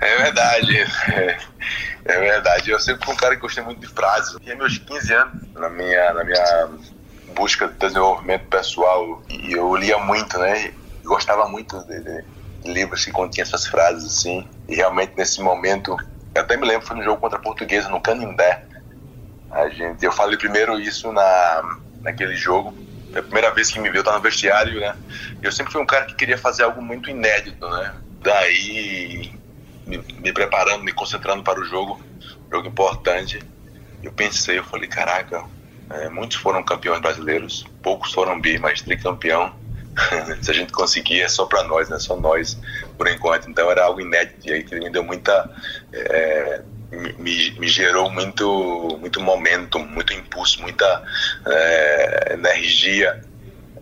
É 0.00 0.16
verdade, 0.18 0.76
é, 0.76 1.38
é 2.04 2.20
verdade. 2.20 2.70
Eu 2.70 2.78
sempre 2.78 3.04
fui 3.04 3.14
um 3.14 3.16
cara 3.16 3.34
que 3.34 3.42
gostei 3.42 3.64
muito 3.64 3.80
de 3.80 3.88
frases. 3.88 4.36
Tinha 4.40 4.54
meus 4.54 4.78
15 4.78 5.12
anos 5.12 5.34
na 5.54 5.68
minha, 5.68 6.12
na 6.12 6.22
minha 6.22 6.68
busca 7.32 7.68
de 7.68 7.78
desenvolvimento 7.78 8.48
pessoal 8.48 9.22
e 9.28 9.52
eu 9.52 9.74
lia 9.76 9.98
muito, 9.98 10.38
né? 10.38 10.72
Gostava 11.04 11.48
muito 11.48 11.78
de, 11.86 12.02
de 12.02 12.72
livros 12.72 13.04
que 13.04 13.10
continham 13.10 13.44
essas 13.44 13.66
frases 13.66 14.04
assim. 14.04 14.48
E 14.68 14.74
realmente 14.74 15.14
nesse 15.16 15.40
momento 15.42 15.96
eu 16.34 16.42
até 16.42 16.56
me 16.56 16.66
lembro, 16.66 16.86
foi 16.86 16.96
no 16.96 17.04
jogo 17.04 17.20
contra 17.20 17.38
a 17.38 17.42
Portuguesa, 17.42 17.88
no 17.88 18.00
Canindé. 18.00 18.64
A 19.50 19.68
gente, 19.68 20.04
eu 20.04 20.12
falei 20.12 20.38
primeiro 20.38 20.80
isso 20.80 21.12
na, 21.12 21.62
naquele 22.02 22.34
jogo. 22.34 22.74
É 23.14 23.18
a 23.18 23.22
primeira 23.22 23.52
vez 23.52 23.70
que 23.70 23.78
me 23.78 23.90
viu, 23.90 24.02
eu 24.02 24.12
no 24.12 24.20
vestiário, 24.20 24.80
né? 24.80 24.96
Eu 25.42 25.52
sempre 25.52 25.72
fui 25.72 25.82
um 25.82 25.86
cara 25.86 26.06
que 26.06 26.16
queria 26.16 26.38
fazer 26.38 26.62
algo 26.62 26.80
muito 26.80 27.10
inédito, 27.10 27.68
né? 27.68 27.94
Daí, 28.22 29.30
me, 29.86 30.02
me 30.18 30.32
preparando, 30.32 30.82
me 30.82 30.92
concentrando 30.92 31.42
para 31.42 31.60
o 31.60 31.64
jogo, 31.64 32.00
jogo 32.50 32.68
importante. 32.68 33.38
Eu 34.02 34.12
pensei, 34.12 34.58
eu 34.58 34.64
falei, 34.64 34.88
caraca, 34.88 35.44
é, 35.90 36.08
muitos 36.08 36.36
foram 36.38 36.62
campeões 36.62 37.00
brasileiros, 37.00 37.66
poucos 37.82 38.12
foram 38.12 38.40
bi, 38.40 38.58
mas 38.58 38.82
tricampeão 38.82 39.52
se 40.40 40.50
a 40.50 40.54
gente 40.54 40.72
conseguir 40.72 41.20
é 41.20 41.28
só 41.28 41.46
para 41.46 41.64
nós, 41.64 41.88
né? 41.88 41.98
Só 41.98 42.16
nós 42.16 42.58
por 42.96 43.08
enquanto. 43.08 43.48
Então 43.48 43.70
era 43.70 43.84
algo 43.84 44.00
inédito 44.00 44.48
e 44.48 44.52
aí 44.52 44.64
que 44.64 44.74
me 44.74 44.90
deu 44.90 45.04
muita, 45.04 45.50
é, 45.92 46.62
me, 47.18 47.50
me, 47.58 47.68
gerou 47.68 48.10
muito, 48.10 48.96
muito 49.00 49.20
momento, 49.20 49.78
muito 49.78 50.12
impulso, 50.12 50.60
muita 50.62 51.02
é, 51.46 52.34
energia 52.34 53.22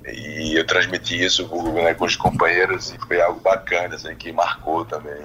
e 0.06 0.54
eu 0.56 0.66
transmiti 0.66 1.22
isso 1.22 1.48
né, 1.74 1.94
com 1.94 2.04
os 2.04 2.16
companheiros 2.16 2.92
e 2.92 2.98
foi 3.06 3.20
algo 3.20 3.40
bacana, 3.40 3.94
assim, 3.94 4.14
que 4.14 4.32
marcou 4.32 4.84
também. 4.84 5.22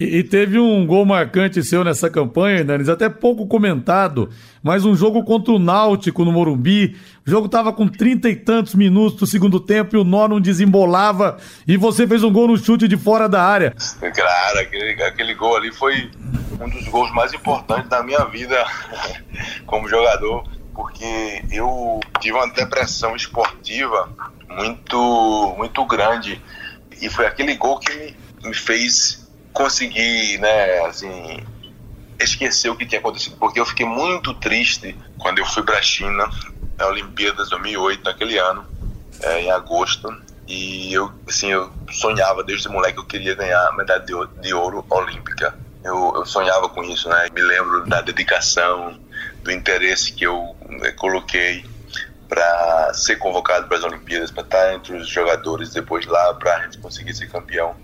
E, 0.00 0.16
e, 0.16 0.24
teve 0.24 0.58
um 0.58 0.86
gol 0.86 1.04
marcante 1.04 1.62
seu 1.62 1.84
nessa 1.84 2.08
campanha, 2.08 2.64
Nanis, 2.64 2.88
até 2.88 3.06
pouco 3.10 3.46
comentado, 3.46 4.30
mas 4.62 4.86
um 4.86 4.96
jogo 4.96 5.22
contra 5.24 5.52
o 5.52 5.58
Náutico 5.58 6.24
no 6.24 6.32
Morumbi. 6.32 6.96
O 7.26 7.30
jogo 7.30 7.50
tava 7.50 7.70
com 7.70 7.86
trinta 7.86 8.30
e 8.30 8.34
tantos 8.34 8.74
minutos 8.74 9.20
do 9.20 9.26
segundo 9.26 9.60
tempo 9.60 9.94
e 9.94 9.98
o 9.98 10.04
nó 10.04 10.26
não 10.26 10.40
desembolava. 10.40 11.36
E 11.68 11.76
você 11.76 12.06
fez 12.06 12.24
um 12.24 12.32
gol 12.32 12.48
no 12.48 12.56
chute 12.56 12.88
de 12.88 12.96
fora 12.96 13.28
da 13.28 13.44
área. 13.44 13.74
Claro, 14.00 14.58
aquele, 14.60 15.02
aquele 15.02 15.34
gol 15.34 15.54
ali 15.54 15.70
foi 15.70 16.10
um 16.58 16.70
dos 16.70 16.88
gols 16.88 17.12
mais 17.12 17.34
importantes 17.34 17.90
da 17.90 18.02
minha 18.02 18.24
vida 18.24 18.56
como 19.66 19.86
jogador, 19.86 20.44
porque 20.74 21.44
eu 21.52 22.00
tive 22.20 22.38
uma 22.38 22.50
depressão 22.54 23.14
esportiva 23.14 24.08
muito, 24.48 25.54
muito 25.58 25.84
grande. 25.84 26.40
E 27.02 27.10
foi 27.10 27.26
aquele 27.26 27.54
gol 27.56 27.78
que 27.78 27.94
me, 27.94 28.16
me 28.48 28.54
fez 28.54 29.19
conseguir, 29.52 30.38
né, 30.38 30.80
assim, 30.86 31.44
esquecer 32.18 32.70
o 32.70 32.76
que 32.76 32.86
tinha 32.86 33.00
acontecido, 33.00 33.36
porque 33.36 33.60
eu 33.60 33.66
fiquei 33.66 33.86
muito 33.86 34.34
triste 34.34 34.96
quando 35.18 35.38
eu 35.38 35.46
fui 35.46 35.62
para 35.62 35.78
a 35.78 35.82
China, 35.82 36.28
na 36.78 36.86
Olimpíadas 36.86 37.48
2008, 37.50 38.04
naquele 38.04 38.38
ano, 38.38 38.66
é, 39.22 39.42
em 39.42 39.50
agosto, 39.50 40.14
e 40.46 40.92
eu, 40.92 41.12
assim, 41.28 41.48
eu 41.52 41.70
sonhava 41.90 42.42
desde 42.42 42.68
moleque 42.68 42.94
que 42.94 43.00
eu 43.00 43.06
queria 43.06 43.34
ganhar 43.34 43.68
a 43.68 43.72
medalha 43.72 44.00
de 44.00 44.14
ouro, 44.14 44.30
de 44.40 44.52
ouro 44.52 44.86
olímpica. 44.90 45.54
Eu, 45.84 46.12
eu, 46.16 46.26
sonhava 46.26 46.68
com 46.68 46.82
isso, 46.82 47.08
né? 47.08 47.28
Me 47.32 47.40
lembro 47.40 47.86
da 47.86 48.00
dedicação, 48.00 48.98
do 49.42 49.52
interesse 49.52 50.12
que 50.12 50.24
eu 50.24 50.56
né, 50.68 50.90
coloquei 50.92 51.64
para 52.28 52.92
ser 52.94 53.16
convocado 53.16 53.68
para 53.68 53.78
as 53.78 53.84
Olimpíadas, 53.84 54.30
para 54.30 54.42
estar 54.42 54.74
entre 54.74 54.96
os 54.96 55.08
jogadores 55.08 55.72
depois 55.72 56.04
lá, 56.06 56.34
para 56.34 56.56
a 56.56 56.62
gente 56.64 56.78
conseguir 56.78 57.14
ser 57.14 57.28
campeão 57.28 57.76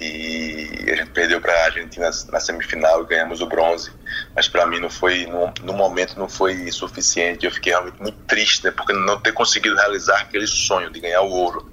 e 0.00 0.90
a 0.90 0.96
gente 0.96 1.10
perdeu 1.10 1.40
para 1.40 1.52
a 1.52 1.64
Argentina 1.66 2.10
na 2.30 2.40
semifinal 2.40 3.02
e 3.02 3.06
ganhamos 3.06 3.42
o 3.42 3.46
bronze. 3.46 3.92
Mas 4.34 4.48
para 4.48 4.64
mim 4.66 4.80
não 4.80 4.88
foi, 4.88 5.26
no, 5.26 5.52
no, 5.62 5.74
momento 5.74 6.18
não 6.18 6.28
foi 6.28 6.72
suficiente. 6.72 7.44
Eu 7.44 7.52
fiquei 7.52 7.72
realmente 7.72 8.00
muito 8.00 8.18
triste, 8.26 8.64
né, 8.64 8.70
porque 8.70 8.94
não 8.94 9.20
ter 9.20 9.32
conseguido 9.32 9.76
realizar 9.76 10.20
aquele 10.22 10.46
sonho 10.46 10.90
de 10.90 11.00
ganhar 11.00 11.20
o 11.20 11.30
ouro. 11.30 11.70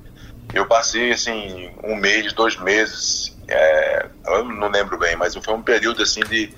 Eu 0.54 0.66
passei 0.66 1.12
assim 1.12 1.72
um 1.84 1.96
mês, 1.96 2.34
dois 2.34 2.58
meses, 2.58 3.38
é, 3.48 4.10
eu 4.26 4.44
não 4.46 4.70
lembro 4.70 4.98
bem, 4.98 5.16
mas 5.16 5.34
foi 5.36 5.54
um 5.54 5.62
período 5.62 6.04
assim 6.04 6.22
de 6.22 6.54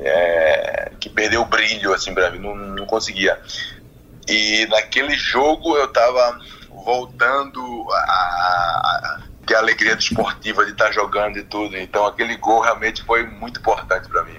é, 0.00 0.90
que 0.98 1.08
perdeu 1.08 1.42
o 1.42 1.46
brilho 1.46 1.94
assim 1.94 2.12
para 2.12 2.30
mim, 2.30 2.40
não, 2.40 2.54
não 2.54 2.86
conseguia. 2.86 3.38
E 4.28 4.66
naquele 4.66 5.16
jogo 5.16 5.76
eu 5.76 5.84
estava 5.86 6.40
voltando 6.84 7.86
a, 7.92 8.00
a 8.00 9.31
que 9.46 9.54
a 9.54 9.58
alegria 9.58 9.94
esportiva 9.94 10.64
de 10.64 10.72
estar 10.72 10.86
tá 10.86 10.92
jogando 10.92 11.38
e 11.38 11.42
tudo. 11.42 11.76
Então 11.76 12.06
aquele 12.06 12.36
gol 12.36 12.60
realmente 12.60 13.02
foi 13.04 13.24
muito 13.24 13.60
importante 13.60 14.08
para 14.08 14.24
mim. 14.24 14.36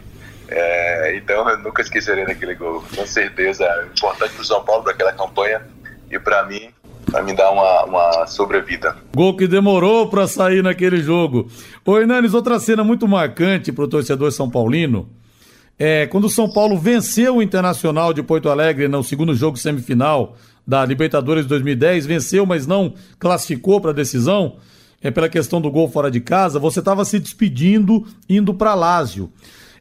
É, 0.47 1.15
então 1.17 1.49
eu 1.49 1.57
nunca 1.59 1.81
esquecerei 1.81 2.25
daquele 2.25 2.55
gol, 2.55 2.83
com 2.95 3.05
certeza. 3.05 3.63
É 3.65 3.85
importante 3.85 4.33
para 4.33 4.41
o 4.41 4.45
São 4.45 4.63
Paulo, 4.63 4.83
para 4.83 4.93
aquela 4.93 5.13
campanha 5.13 5.61
e 6.09 6.19
para 6.19 6.45
mim, 6.45 6.69
para 7.09 7.23
me 7.23 7.33
dar 7.33 7.51
uma, 7.51 7.83
uma 7.85 8.27
sobrevida. 8.27 8.95
Gol 9.15 9.35
que 9.35 9.47
demorou 9.47 10.09
para 10.09 10.27
sair 10.27 10.63
naquele 10.63 11.01
jogo. 11.01 11.49
Ô 11.85 11.97
Hernanes, 11.97 12.33
outra 12.33 12.59
cena 12.59 12.83
muito 12.83 13.07
marcante 13.07 13.71
para 13.71 13.83
o 13.85 13.87
torcedor 13.87 14.31
São 14.31 14.49
Paulino. 14.49 15.09
É, 15.77 16.05
quando 16.07 16.25
o 16.25 16.29
São 16.29 16.49
Paulo 16.49 16.77
venceu 16.77 17.37
o 17.37 17.41
Internacional 17.41 18.13
de 18.13 18.21
Porto 18.21 18.49
Alegre 18.49 18.87
no 18.87 19.03
segundo 19.03 19.33
jogo 19.35 19.57
semifinal 19.57 20.37
da 20.65 20.85
Libertadores 20.85 21.45
2010, 21.45 22.05
venceu, 22.05 22.45
mas 22.45 22.67
não 22.67 22.93
classificou 23.19 23.81
para 23.81 23.89
a 23.89 23.93
decisão 23.93 24.57
é, 25.03 25.11
pela 25.11 25.27
questão 25.27 25.59
do 25.59 25.69
gol 25.69 25.89
fora 25.89 26.09
de 26.09 26.21
casa, 26.21 26.57
você 26.57 26.79
estava 26.79 27.03
se 27.03 27.19
despedindo, 27.19 28.07
indo 28.29 28.53
para 28.53 28.73
Lásio. 28.73 29.29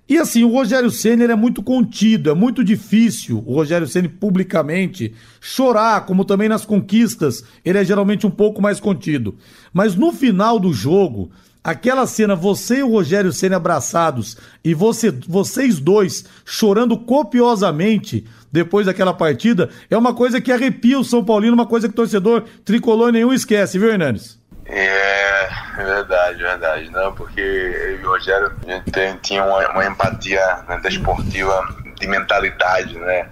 E 0.09 0.19
assim, 0.19 0.43
o 0.43 0.51
Rogério 0.51 0.91
Senna 0.91 1.25
é 1.25 1.37
muito 1.37 1.63
contido, 1.63 2.29
é 2.29 2.35
muito 2.35 2.65
difícil 2.65 3.43
o 3.47 3.55
Rogério 3.55 3.87
Senna 3.87 4.09
publicamente 4.09 5.15
chorar, 5.41 6.05
como 6.05 6.25
também 6.25 6.49
nas 6.49 6.67
conquistas, 6.67 7.45
ele 7.65 7.79
é 7.79 7.85
geralmente 7.85 8.27
um 8.27 8.31
pouco 8.31 8.61
mais 8.61 8.81
contido. 8.81 9.37
Mas 9.73 9.95
no 9.95 10.13
final 10.13 10.59
do 10.59 10.73
jogo, 10.73 11.31
Aquela 11.65 12.09
cena, 12.09 12.35
você 12.35 12.79
e 12.79 12.83
o 12.83 12.91
Rogério 12.91 13.33
Senna 13.33 13.57
abraçados 13.57 14.37
e 14.65 14.75
você, 14.75 15.13
vocês 15.13 15.79
dois 15.79 16.25
chorando 16.45 16.99
copiosamente 16.99 18.25
depois 18.53 18.87
daquela 18.87 19.15
partida, 19.15 19.71
é 19.91 19.97
uma 19.97 20.15
coisa 20.15 20.41
que 20.41 20.53
arrepia 20.53 20.99
o 20.99 21.05
São 21.05 21.25
Paulino, 21.25 21.55
uma 21.55 21.67
coisa 21.67 21.89
que 21.89 21.93
o 21.95 21.97
torcedor 21.97 22.45
tricolor 22.65 23.11
nenhum 23.11 23.33
esquece, 23.33 23.79
viu, 23.79 23.91
Hernandes? 23.91 24.39
É, 24.67 25.49
é 25.79 25.85
verdade, 25.85 26.43
verdade. 26.43 26.91
Não, 26.91 27.13
porque 27.15 27.41
eu 27.41 28.01
e 28.01 28.05
o 28.05 28.09
Rogério 28.09 28.53
a 28.67 28.71
gente 28.71 29.21
tinha 29.23 29.45
uma, 29.45 29.69
uma 29.71 29.87
empatia 29.87 30.41
né, 30.69 30.79
desportiva 30.83 31.67
de 31.99 32.07
mentalidade, 32.07 32.99
né? 32.99 33.29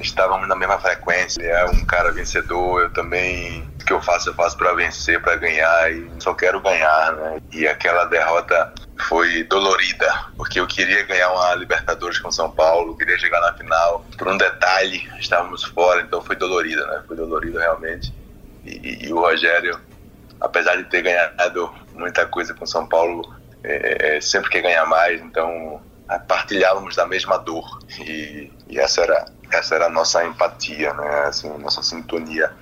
Estávamos 0.00 0.48
na 0.48 0.56
mesma 0.56 0.78
frequência. 0.78 1.40
Ele 1.40 1.50
é 1.50 1.64
um 1.66 1.84
cara 1.84 2.12
vencedor, 2.12 2.82
eu 2.82 2.90
também. 2.90 3.68
O 3.82 3.84
que 3.84 3.92
eu 3.92 4.00
faço, 4.00 4.30
eu 4.30 4.34
faço 4.34 4.56
para 4.56 4.72
vencer, 4.74 5.20
para 5.20 5.36
ganhar 5.36 5.92
e 5.92 6.10
só 6.18 6.34
quero 6.34 6.60
ganhar, 6.60 7.12
né? 7.12 7.40
E 7.52 7.66
aquela 7.66 8.04
derrota 8.06 8.72
foi 9.08 9.44
dolorida, 9.44 10.26
porque 10.36 10.60
eu 10.60 10.66
queria 10.66 11.04
ganhar 11.04 11.30
uma 11.30 11.54
Libertadores 11.54 12.18
com 12.18 12.30
São 12.30 12.50
Paulo, 12.50 12.96
queria 12.96 13.18
chegar 13.18 13.40
na 13.40 13.52
final. 13.54 14.04
Por 14.16 14.28
um 14.28 14.36
detalhe, 14.36 15.08
estávamos 15.18 15.64
fora, 15.64 16.00
então 16.00 16.22
foi 16.22 16.36
dolorida, 16.36 16.86
né? 16.86 17.02
Foi 17.06 17.16
dolorida 17.16 17.60
realmente. 17.60 18.14
E, 18.64 19.06
e 19.06 19.12
o 19.12 19.18
Rogério 19.18 19.80
apesar 20.42 20.76
de 20.76 20.84
ter 20.84 21.02
ganhado 21.02 21.72
muita 21.94 22.26
coisa 22.26 22.52
com 22.52 22.66
São 22.66 22.86
Paulo, 22.86 23.34
é, 23.62 24.16
é, 24.16 24.20
sempre 24.20 24.50
quer 24.50 24.62
ganhar 24.62 24.84
mais, 24.86 25.20
então 25.20 25.80
partilhávamos 26.28 26.94
da 26.94 27.06
mesma 27.06 27.38
dor 27.38 27.78
e, 28.00 28.52
e, 28.68 28.78
essa 28.78 29.00
era 29.00 29.24
essa 29.50 29.74
era 29.76 29.86
a 29.86 29.90
nossa 29.90 30.24
empatia, 30.24 30.92
né? 30.94 31.24
Assim, 31.26 31.48
nossa 31.58 31.82
sintonia 31.82 32.52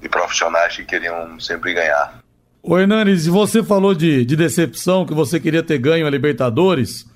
de 0.00 0.08
profissionais 0.08 0.76
que 0.76 0.84
queriam 0.84 1.38
sempre 1.38 1.74
ganhar. 1.74 2.20
O 2.62 2.78
Hernanes, 2.78 3.26
você 3.26 3.62
falou 3.62 3.94
de, 3.94 4.24
de 4.24 4.36
decepção, 4.36 5.06
que 5.06 5.14
você 5.14 5.40
queria 5.40 5.62
ter 5.62 5.78
ganho 5.78 6.06
a 6.06 6.10
Libertadores. 6.10 7.06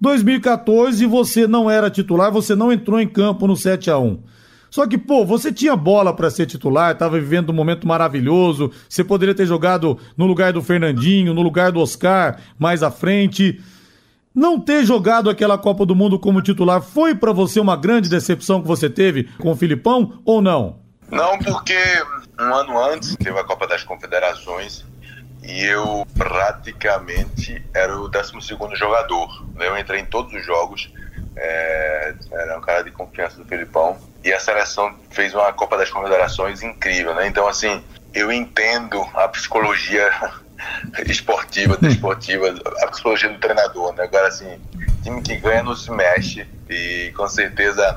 2014 0.00 1.06
você 1.06 1.46
não 1.46 1.70
era 1.70 1.90
titular, 1.90 2.30
você 2.30 2.54
não 2.54 2.72
entrou 2.72 3.00
em 3.00 3.08
campo 3.08 3.46
no 3.46 3.56
7 3.56 3.90
a 3.90 3.98
1 3.98 4.34
só 4.74 4.88
que, 4.88 4.98
pô, 4.98 5.24
você 5.24 5.52
tinha 5.52 5.76
bola 5.76 6.12
para 6.12 6.28
ser 6.28 6.46
titular, 6.46 6.90
estava 6.90 7.16
vivendo 7.16 7.50
um 7.50 7.52
momento 7.52 7.86
maravilhoso. 7.86 8.72
Você 8.88 9.04
poderia 9.04 9.32
ter 9.32 9.46
jogado 9.46 9.96
no 10.16 10.26
lugar 10.26 10.52
do 10.52 10.60
Fernandinho, 10.60 11.32
no 11.32 11.42
lugar 11.42 11.70
do 11.70 11.78
Oscar, 11.78 12.40
mais 12.58 12.82
à 12.82 12.90
frente. 12.90 13.62
Não 14.34 14.58
ter 14.58 14.84
jogado 14.84 15.30
aquela 15.30 15.56
Copa 15.56 15.86
do 15.86 15.94
Mundo 15.94 16.18
como 16.18 16.42
titular 16.42 16.82
foi 16.82 17.14
para 17.14 17.30
você 17.30 17.60
uma 17.60 17.76
grande 17.76 18.10
decepção 18.10 18.60
que 18.60 18.66
você 18.66 18.90
teve 18.90 19.28
com 19.38 19.52
o 19.52 19.54
Filipão 19.54 20.20
ou 20.24 20.42
não? 20.42 20.80
Não, 21.08 21.38
porque 21.38 21.78
um 22.38 22.54
ano 22.54 22.82
antes 22.82 23.16
teve 23.16 23.38
a 23.38 23.44
Copa 23.44 23.66
das 23.66 23.82
Confederações 23.82 24.84
e 25.42 25.64
eu 25.64 26.06
praticamente 26.16 27.64
era 27.74 27.98
o 27.98 28.08
12 28.08 28.32
jogador. 28.74 29.44
Eu 29.60 29.76
entrei 29.78 30.00
em 30.00 30.06
todos 30.06 30.32
os 30.32 30.44
jogos, 30.44 30.90
é, 31.36 32.14
era 32.32 32.58
um 32.58 32.60
cara 32.60 32.82
de 32.82 32.90
confiança 32.90 33.36
do 33.36 33.44
Filipão 33.44 33.98
e 34.22 34.32
a 34.32 34.40
seleção 34.40 34.94
fez 35.10 35.34
uma 35.34 35.52
Copa 35.52 35.76
das 35.76 35.90
Confederações 35.90 36.62
incrível, 36.62 37.14
né? 37.14 37.26
Então, 37.26 37.46
assim, 37.46 37.84
eu 38.14 38.32
entendo 38.32 39.06
a 39.14 39.28
psicologia 39.28 40.10
esportiva, 41.06 41.76
desportiva, 41.76 42.54
a 42.82 42.86
psicologia 42.88 43.28
do 43.28 43.38
treinador, 43.38 43.92
né? 43.94 44.04
Agora, 44.04 44.28
assim, 44.28 44.58
time 45.02 45.20
que 45.20 45.36
ganha 45.36 45.62
não 45.62 45.76
se 45.76 45.90
mexe 45.90 46.46
e 46.70 47.12
com 47.14 47.28
certeza 47.28 47.94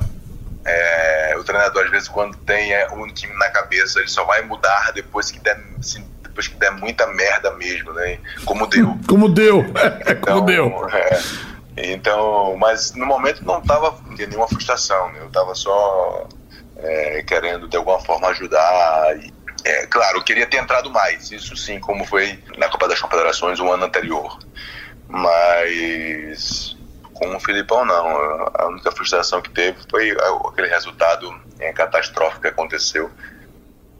é, 0.68 1.34
o 1.38 1.44
treinador, 1.44 1.84
às 1.84 1.90
vezes, 1.90 2.08
quando 2.08 2.36
tem 2.38 2.74
é, 2.74 2.88
um 2.90 3.06
time 3.08 3.32
na 3.38 3.48
cabeça, 3.48 3.98
ele 3.98 4.08
só 4.08 4.24
vai 4.24 4.42
mudar 4.42 4.92
depois 4.92 5.30
que 5.30 5.40
der, 5.40 5.58
assim, 5.78 6.06
depois 6.22 6.46
que 6.46 6.56
der 6.56 6.70
muita 6.72 7.06
merda 7.06 7.50
mesmo, 7.52 7.92
né? 7.94 8.18
Como 8.44 8.66
deu. 8.66 8.98
Como 9.08 9.28
deu. 9.28 9.64
Então, 10.06 10.34
Como 10.34 10.46
deu. 10.46 10.88
É, 10.90 11.20
então, 11.76 12.56
mas 12.58 12.92
no 12.94 13.06
momento 13.06 13.44
não 13.44 13.60
estava 13.60 13.96
nenhuma 14.18 14.48
frustração, 14.48 15.12
né? 15.12 15.20
eu 15.20 15.28
estava 15.28 15.54
só 15.54 16.26
é, 16.76 17.22
querendo 17.22 17.68
de 17.68 17.76
alguma 17.76 18.00
forma 18.00 18.28
ajudar. 18.28 19.16
E, 19.16 19.32
é, 19.64 19.86
claro, 19.86 20.18
eu 20.18 20.24
queria 20.24 20.46
ter 20.46 20.58
entrado 20.58 20.90
mais, 20.90 21.30
isso 21.30 21.56
sim, 21.56 21.80
como 21.80 22.04
foi 22.04 22.42
na 22.58 22.68
Copa 22.68 22.88
das 22.88 23.00
Confederações 23.00 23.58
o 23.58 23.72
ano 23.72 23.84
anterior. 23.84 24.38
Mas 25.08 26.76
com 27.18 27.34
o 27.36 27.40
Filipão, 27.40 27.84
não. 27.84 28.06
A 28.54 28.66
única 28.68 28.92
frustração 28.92 29.42
que 29.42 29.50
teve 29.50 29.78
foi 29.90 30.16
aquele 30.48 30.68
resultado 30.68 31.34
é, 31.58 31.72
catastrófico 31.72 32.42
que 32.42 32.48
aconteceu. 32.48 33.10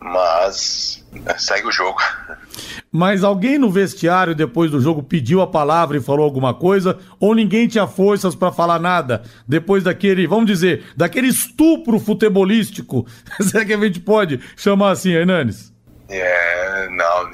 Mas 0.00 1.04
segue 1.38 1.66
o 1.66 1.72
jogo. 1.72 1.98
Mas 2.90 3.24
alguém 3.24 3.58
no 3.58 3.70
vestiário 3.70 4.34
depois 4.34 4.70
do 4.70 4.80
jogo 4.80 5.02
pediu 5.02 5.42
a 5.42 5.46
palavra 5.46 5.96
e 5.96 6.00
falou 6.00 6.24
alguma 6.24 6.54
coisa? 6.54 6.98
Ou 7.18 7.34
ninguém 7.34 7.66
tinha 7.66 7.86
forças 7.86 8.34
para 8.34 8.52
falar 8.52 8.78
nada 8.78 9.24
depois 9.46 9.82
daquele, 9.82 10.26
vamos 10.26 10.46
dizer, 10.46 10.84
daquele 10.96 11.26
estupro 11.26 11.98
futebolístico? 11.98 13.06
Será 13.42 13.64
que 13.64 13.74
a 13.74 13.78
gente 13.78 14.00
pode 14.00 14.40
chamar 14.56 14.92
assim, 14.92 15.10
Hernanes? 15.10 15.72
É, 16.08 16.88
não, 16.88 17.30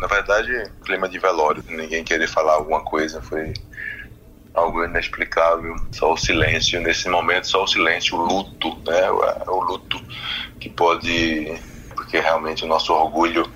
na 0.00 0.06
verdade, 0.06 0.70
clima 0.82 1.08
de 1.08 1.18
velório, 1.18 1.62
ninguém 1.68 2.02
querer 2.02 2.26
falar 2.26 2.54
alguma 2.54 2.82
coisa, 2.82 3.20
foi 3.20 3.52
algo 4.58 4.84
inexplicável, 4.84 5.74
só 5.92 6.12
o 6.12 6.16
silêncio, 6.16 6.80
nesse 6.80 7.08
momento 7.08 7.46
só 7.46 7.64
o 7.64 7.66
silêncio, 7.66 8.16
o 8.16 8.24
luto, 8.24 8.76
né, 8.86 9.10
o, 9.10 9.60
luto 9.60 10.00
que 10.60 10.68
pode, 10.68 11.60
porque 11.94 12.20
realmente 12.20 12.64
o 12.64 12.68
nosso 12.68 12.92
orgulho 12.92 13.50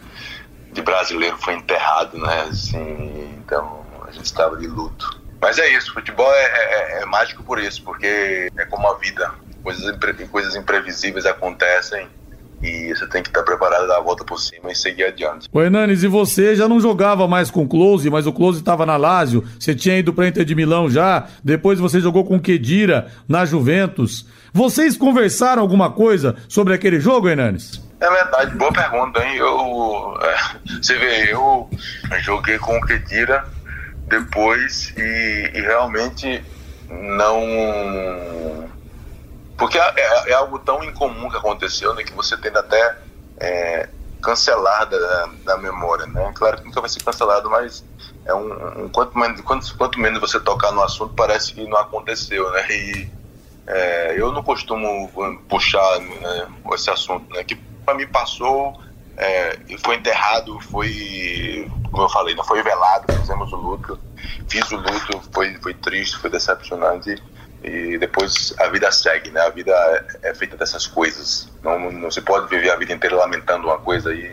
de 0.73 0.81
brasileiro 0.81 1.37
foi 1.39 1.55
enterrado, 1.55 2.19
né? 2.19 2.43
Assim, 2.43 3.35
então 3.39 3.85
a 4.07 4.11
gente 4.11 4.27
estava 4.27 4.57
de 4.57 4.67
luto. 4.67 5.21
Mas 5.41 5.59
é 5.59 5.69
isso, 5.69 5.93
futebol 5.93 6.33
é, 6.33 6.45
é, 6.45 7.03
é, 7.03 7.07
mágico 7.07 7.43
por 7.43 7.59
isso, 7.59 7.83
porque 7.83 8.49
é 8.57 8.65
como 8.67 8.89
a 8.89 8.97
vida. 8.97 9.33
Coisas, 9.63 9.97
coisas 10.31 10.57
imprevisíveis 10.57 11.27
acontecem 11.27 12.09
e 12.63 12.95
você 12.95 13.07
tem 13.09 13.23
que 13.23 13.29
estar 13.29 13.43
preparado 13.43 13.85
a 13.85 13.87
dar 13.87 13.99
a 13.99 14.01
volta 14.01 14.25
por 14.25 14.39
cima 14.39 14.71
e 14.71 14.75
seguir 14.75 15.05
adiante. 15.05 15.49
O 15.53 15.61
Hernanes, 15.61 16.03
e 16.03 16.09
você 16.09 16.55
já 16.55 16.69
não 16.69 16.81
jogava 16.81 17.27
mais 17.27 17.51
com 17.51 17.63
o 17.63 17.69
Close, 17.69 18.09
mas 18.09 18.27
o 18.27 18.33
Close 18.33 18.61
estava 18.61 18.87
na 18.87 18.97
Lazio, 18.97 19.45
você 19.59 19.75
tinha 19.75 19.99
ido 19.99 20.13
para 20.13 20.29
Inter 20.29 20.45
de 20.45 20.55
Milão 20.55 20.89
já, 20.89 21.27
depois 21.43 21.79
você 21.79 22.01
jogou 22.01 22.25
com 22.25 22.37
o 22.37 22.41
Kedira 22.41 23.09
na 23.29 23.45
Juventus. 23.45 24.27
Vocês 24.53 24.97
conversaram 24.97 25.63
alguma 25.63 25.91
coisa 25.91 26.37
sobre 26.49 26.75
aquele 26.75 27.01
jogo, 27.01 27.29
Hernanes? 27.29 27.83
É 28.01 28.11
verdade, 28.11 28.55
boa 28.57 28.73
pergunta, 28.73 29.25
hein? 29.25 29.37
Eu, 29.37 30.19
é, 30.21 30.37
você 30.83 30.99
vê, 30.99 31.33
eu 31.33 31.71
joguei 32.21 32.59
com 32.59 32.77
o 32.77 32.81
Kedira 32.81 33.45
depois 34.09 34.93
e, 34.97 35.51
e 35.55 35.61
realmente 35.61 36.43
não. 36.91 38.71
Porque 39.57 39.79
é, 39.79 39.95
é, 39.97 40.31
é, 40.31 40.35
algo 40.35 40.59
tão 40.59 40.83
incomum 40.83 41.29
que 41.31 41.37
aconteceu, 41.37 41.95
né? 41.95 42.03
Que 42.03 42.13
você 42.13 42.37
tende 42.37 42.59
até 42.59 42.99
é, 43.39 43.89
cancelar 44.23 44.89
da, 44.89 45.29
da 45.45 45.59
memória, 45.59 46.07
né? 46.07 46.33
Claro 46.35 46.59
que 46.59 46.65
nunca 46.65 46.81
vai 46.81 46.89
ser 46.89 47.03
cancelado, 47.03 47.51
mas 47.51 47.85
é 48.25 48.35
um, 48.35 48.85
um 48.85 48.89
quanto, 48.89 49.19
menos, 49.19 49.41
quanto, 49.43 49.77
quanto 49.77 50.01
menos 50.01 50.21
você 50.21 50.41
tocar 50.41 50.73
no 50.73 50.83
assunto, 50.83 51.15
parece 51.15 51.53
que 51.55 51.67
não 51.67 51.79
aconteceu, 51.79 52.51
né? 52.53 52.67
E 52.71 53.11
é, 53.67 54.15
eu 54.19 54.33
não 54.33 54.43
costumo 54.43 55.11
puxar 55.49 56.01
né, 56.01 56.49
esse 56.75 56.91
assunto, 56.91 57.33
né? 57.35 57.45
Que 57.45 57.57
para 57.85 57.95
mim 57.95 58.07
passou, 58.07 58.81
é, 59.17 59.59
foi 59.85 59.97
enterrado, 59.97 60.59
foi, 60.61 61.71
como 61.91 62.05
eu 62.05 62.09
falei, 62.09 62.35
não 62.35 62.45
foi 62.45 62.63
velado, 62.63 63.13
fizemos 63.13 63.53
o 63.53 63.57
luto, 63.57 63.99
fiz 64.49 64.71
o 64.71 64.77
luto, 64.77 65.21
foi, 65.33 65.55
foi 65.57 65.75
triste, 65.75 66.17
foi 66.19 66.31
decepcionante 66.31 67.23
e 67.63 67.97
depois 67.99 68.55
a 68.59 68.69
vida 68.69 68.91
segue, 68.91 69.31
né? 69.31 69.41
A 69.41 69.51
vida 69.51 69.73
é, 69.73 70.31
é 70.31 70.35
feita 70.35 70.57
dessas 70.57 70.87
coisas, 70.87 71.49
não, 71.63 71.91
não 71.91 72.11
se 72.11 72.21
pode 72.21 72.49
viver 72.49 72.71
a 72.71 72.77
vida 72.77 72.93
inteira 72.93 73.17
lamentando 73.17 73.67
uma 73.67 73.79
coisa 73.79 74.11
aí. 74.11 74.33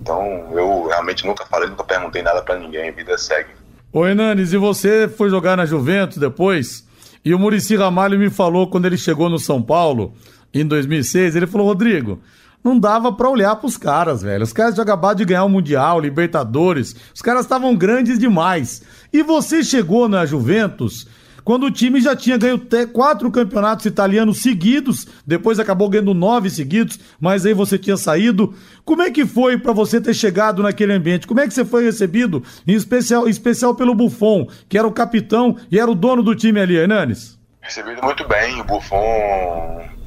Então 0.00 0.48
eu 0.52 0.86
realmente 0.86 1.26
nunca 1.26 1.44
falei, 1.46 1.68
nunca 1.68 1.84
perguntei 1.84 2.22
nada 2.22 2.42
para 2.42 2.58
ninguém, 2.58 2.88
a 2.88 2.92
vida 2.92 3.16
segue. 3.16 3.50
Ô 3.92 4.06
Hernanes, 4.06 4.52
e 4.52 4.58
você 4.58 5.08
foi 5.08 5.30
jogar 5.30 5.56
na 5.56 5.64
Juventus 5.64 6.18
depois? 6.18 6.86
E 7.24 7.34
o 7.34 7.38
Murici 7.38 7.74
Ramalho 7.74 8.18
me 8.18 8.30
falou 8.30 8.68
quando 8.68 8.86
ele 8.86 8.96
chegou 8.96 9.28
no 9.28 9.38
São 9.38 9.62
Paulo, 9.62 10.14
em 10.52 10.64
2006, 10.64 11.36
ele 11.36 11.46
falou, 11.46 11.66
Rodrigo, 11.66 12.20
não 12.62 12.78
dava 12.78 13.12
para 13.12 13.28
olhar 13.28 13.56
pros 13.56 13.76
caras, 13.76 14.22
velho. 14.22 14.42
Os 14.42 14.52
caras 14.52 14.74
tinham 14.74 14.82
acabado 14.82 15.18
de 15.18 15.24
ganhar 15.24 15.44
o 15.44 15.48
Mundial, 15.48 16.00
Libertadores. 16.00 16.94
Os 17.14 17.22
caras 17.22 17.42
estavam 17.42 17.76
grandes 17.76 18.18
demais. 18.18 18.82
E 19.12 19.22
você 19.22 19.62
chegou 19.62 20.08
na 20.08 20.26
Juventus 20.26 21.06
quando 21.48 21.64
o 21.64 21.70
time 21.70 21.98
já 21.98 22.14
tinha 22.14 22.36
ganho 22.36 22.60
quatro 22.92 23.30
campeonatos 23.30 23.86
italianos 23.86 24.42
seguidos, 24.42 25.06
depois 25.26 25.58
acabou 25.58 25.88
ganhando 25.88 26.12
nove 26.12 26.50
seguidos, 26.50 27.00
mas 27.18 27.46
aí 27.46 27.54
você 27.54 27.78
tinha 27.78 27.96
saído. 27.96 28.54
Como 28.84 29.00
é 29.00 29.10
que 29.10 29.24
foi 29.24 29.56
para 29.56 29.72
você 29.72 29.98
ter 29.98 30.12
chegado 30.12 30.62
naquele 30.62 30.92
ambiente? 30.92 31.26
Como 31.26 31.40
é 31.40 31.48
que 31.48 31.54
você 31.54 31.64
foi 31.64 31.84
recebido, 31.84 32.44
em 32.66 32.74
especial, 32.74 33.26
em 33.26 33.30
especial 33.30 33.74
pelo 33.74 33.94
Buffon, 33.94 34.46
que 34.68 34.76
era 34.76 34.86
o 34.86 34.92
capitão 34.92 35.56
e 35.72 35.78
era 35.78 35.90
o 35.90 35.94
dono 35.94 36.22
do 36.22 36.34
time 36.34 36.60
ali, 36.60 36.76
Hernanes? 36.76 37.38
Recebido 37.62 38.02
muito 38.02 38.28
bem, 38.28 38.60
o 38.60 38.64
Buffon 38.64 39.97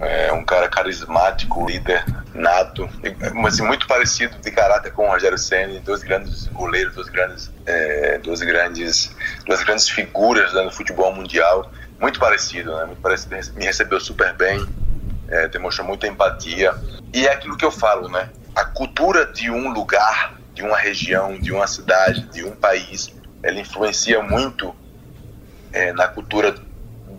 é 0.00 0.32
um 0.32 0.44
cara 0.44 0.68
carismático, 0.68 1.66
líder 1.66 2.04
nato, 2.34 2.88
mas 3.34 3.58
muito 3.58 3.86
parecido 3.86 4.38
de 4.38 4.50
caráter 4.50 4.92
com 4.92 5.06
o 5.06 5.10
Rogério 5.10 5.36
Ceni, 5.36 5.80
dois 5.80 6.02
grandes 6.02 6.46
goleiros, 6.48 6.94
dois 6.94 7.08
grandes, 7.08 7.50
é, 7.66 8.18
dois 8.18 8.40
grandes, 8.40 9.14
duas 9.44 9.62
grandes 9.62 9.88
figuras 9.88 10.52
né, 10.54 10.62
no 10.62 10.70
futebol 10.70 11.12
mundial, 11.12 11.70
muito 11.98 12.20
parecido, 12.20 12.76
né? 12.76 12.84
Muito 12.84 13.00
parecido, 13.00 13.36
me 13.56 13.64
recebeu 13.64 14.00
super 14.00 14.32
bem, 14.34 14.64
é, 15.28 15.48
demonstrou 15.48 15.86
muita 15.86 16.06
empatia 16.06 16.74
e 17.12 17.26
é 17.26 17.32
aquilo 17.32 17.56
que 17.56 17.64
eu 17.64 17.72
falo, 17.72 18.08
né? 18.08 18.30
A 18.54 18.64
cultura 18.64 19.26
de 19.26 19.50
um 19.50 19.72
lugar, 19.72 20.34
de 20.54 20.62
uma 20.62 20.76
região, 20.76 21.38
de 21.38 21.52
uma 21.52 21.66
cidade, 21.66 22.22
de 22.30 22.44
um 22.44 22.52
país, 22.52 23.12
ela 23.42 23.58
influencia 23.58 24.22
muito 24.22 24.74
é, 25.72 25.92
na 25.92 26.06
cultura 26.06 26.54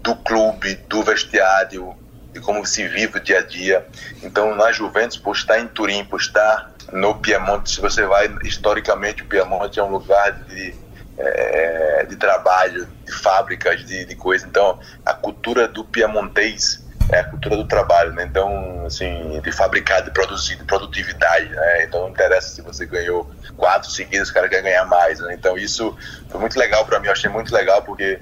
do 0.01 0.15
clube, 0.15 0.75
do 0.87 1.03
vestiário, 1.03 1.95
como 2.39 2.65
se 2.65 2.87
vive 2.87 3.17
o 3.17 3.21
dia 3.21 3.39
a 3.39 3.41
dia. 3.41 3.85
Então, 4.23 4.55
na 4.55 4.71
Juventus, 4.71 5.17
por 5.17 5.35
estar 5.35 5.59
em 5.59 5.67
Turim, 5.67 6.05
por 6.05 6.19
estar 6.19 6.71
no 6.91 7.15
Piemonte, 7.15 7.71
se 7.71 7.81
você 7.81 8.03
vai 8.05 8.29
historicamente, 8.43 9.23
o 9.23 9.25
Piemonte 9.25 9.79
é 9.79 9.83
um 9.83 9.89
lugar 9.89 10.31
de, 10.43 10.73
é, 11.17 12.05
de 12.07 12.15
trabalho, 12.15 12.87
de 13.05 13.11
fábricas, 13.11 13.85
de, 13.85 14.05
de 14.05 14.15
coisa. 14.15 14.47
Então, 14.47 14.79
a 15.05 15.13
cultura 15.13 15.67
do 15.67 15.83
piemontês 15.83 16.83
é 17.11 17.19
a 17.19 17.23
cultura 17.23 17.57
do 17.57 17.67
trabalho, 17.67 18.13
né? 18.13 18.23
Então, 18.23 18.85
assim, 18.85 19.39
de 19.41 19.51
fabricar, 19.51 20.03
de 20.03 20.11
produzir, 20.11 20.55
de 20.55 20.63
produtividade, 20.63 21.49
né? 21.49 21.83
Então, 21.83 22.01
não 22.01 22.09
interessa 22.09 22.49
se 22.49 22.61
você 22.61 22.85
ganhou 22.85 23.29
quatro 23.57 23.89
seguidas, 23.89 24.29
o 24.29 24.33
cara 24.33 24.47
quer 24.47 24.61
ganhar 24.61 24.85
mais, 24.85 25.19
né? 25.19 25.33
Então, 25.33 25.57
isso 25.57 25.97
foi 26.29 26.39
muito 26.39 26.57
legal 26.57 26.85
para 26.85 26.99
mim, 26.99 27.07
eu 27.07 27.11
achei 27.11 27.29
muito 27.29 27.53
legal 27.53 27.81
porque 27.81 28.19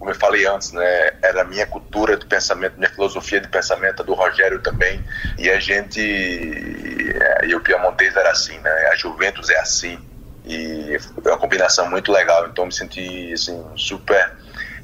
como 0.00 0.10
eu 0.10 0.14
falei 0.14 0.46
antes, 0.46 0.72
né, 0.72 1.10
era 1.22 1.42
a 1.42 1.44
minha 1.44 1.66
cultura 1.66 2.16
de 2.16 2.24
pensamento, 2.24 2.78
minha 2.78 2.88
filosofia 2.88 3.38
de 3.38 3.48
pensamento, 3.48 4.00
a 4.00 4.04
do 4.04 4.14
Rogério 4.14 4.58
também, 4.58 4.98
e 5.38 5.50
a 5.50 5.60
gente, 5.60 6.00
é, 6.00 7.46
e 7.46 7.54
o 7.54 7.60
Piamontês 7.60 8.16
era 8.16 8.30
assim, 8.30 8.58
né, 8.60 8.70
a 8.90 8.96
Juventus 8.96 9.50
é 9.50 9.60
assim, 9.60 9.98
e 10.46 10.98
foi 11.22 11.30
uma 11.30 11.38
combinação 11.38 11.90
muito 11.90 12.10
legal, 12.10 12.48
então 12.48 12.64
me 12.64 12.72
senti, 12.72 13.30
assim, 13.34 13.62
super 13.76 14.32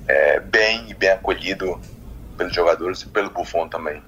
é, 0.07 0.39
bem 0.39 0.91
e 0.91 0.93
bem 0.93 1.09
acolhido 1.09 1.81
pelos 2.37 2.55
jogadores 2.55 3.01
e 3.01 3.09
pelo 3.09 3.31
Buffon 3.31 3.67
também. 3.71 4.03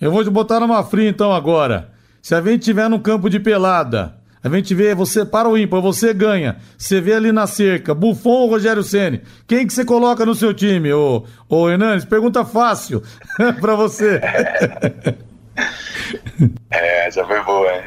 Eu 0.00 0.12
vou 0.12 0.22
te 0.22 0.30
botar 0.30 0.60
numa 0.60 0.84
fria 0.84 1.10
então 1.10 1.32
agora, 1.32 1.90
se 2.22 2.36
a 2.36 2.40
gente 2.40 2.60
estiver 2.60 2.88
no 2.88 3.00
campo 3.00 3.28
de 3.28 3.40
pelada, 3.40 4.14
a 4.44 4.48
gente 4.48 4.74
vê, 4.74 4.94
você 4.94 5.24
para 5.24 5.48
o 5.48 5.56
ímpar, 5.56 5.80
você 5.80 6.12
ganha. 6.12 6.56
Você 6.76 7.00
vê 7.00 7.14
ali 7.14 7.30
na 7.30 7.46
cerca, 7.46 7.94
Buffon 7.94 8.30
ou 8.30 8.50
Rogério 8.50 8.82
Ceni. 8.82 9.22
Quem 9.46 9.64
que 9.66 9.72
você 9.72 9.84
coloca 9.84 10.26
no 10.26 10.34
seu 10.34 10.52
time, 10.52 10.92
ô, 10.92 11.24
ô 11.48 11.70
Hernanes? 11.70 12.04
Pergunta 12.04 12.44
fácil 12.44 13.02
para 13.60 13.76
você. 13.76 14.20
é, 16.70 17.10
já 17.10 17.24
foi 17.24 17.40
boa, 17.44 17.72
hein? 17.72 17.82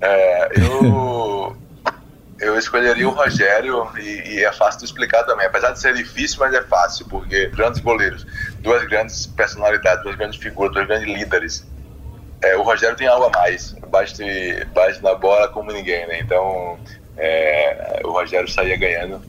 É, 0.00 0.60
eu, 0.60 1.56
eu 2.40 2.58
escolheria 2.58 3.06
o 3.06 3.12
Rogério 3.12 3.88
e, 3.96 4.34
e, 4.34 4.44
é 4.44 4.52
fácil 4.52 4.80
de 4.80 4.86
explicar 4.86 5.22
também. 5.22 5.46
Apesar 5.46 5.70
de 5.70 5.78
ser 5.78 5.94
difícil, 5.94 6.38
mas 6.40 6.52
é 6.52 6.62
fácil, 6.62 7.06
porque 7.06 7.46
grandes 7.46 7.80
goleiros, 7.80 8.26
duas 8.58 8.82
grandes 8.88 9.26
personalidades, 9.26 10.02
duas 10.02 10.16
grandes 10.16 10.40
figuras, 10.40 10.74
dois 10.74 10.88
grandes 10.88 11.06
líderes 11.06 11.64
é, 12.42 12.56
o 12.56 12.62
Rogério 12.62 12.96
tem 12.96 13.06
algo 13.06 13.26
a 13.26 13.30
mais, 13.30 13.72
bate, 13.88 14.24
bate 14.74 15.02
na 15.02 15.14
bola 15.14 15.48
como 15.48 15.72
ninguém, 15.72 16.06
né? 16.06 16.20
Então 16.20 16.78
é, 17.16 18.00
o 18.04 18.10
Rogério 18.10 18.48
saía 18.48 18.76
ganhando 18.76 19.20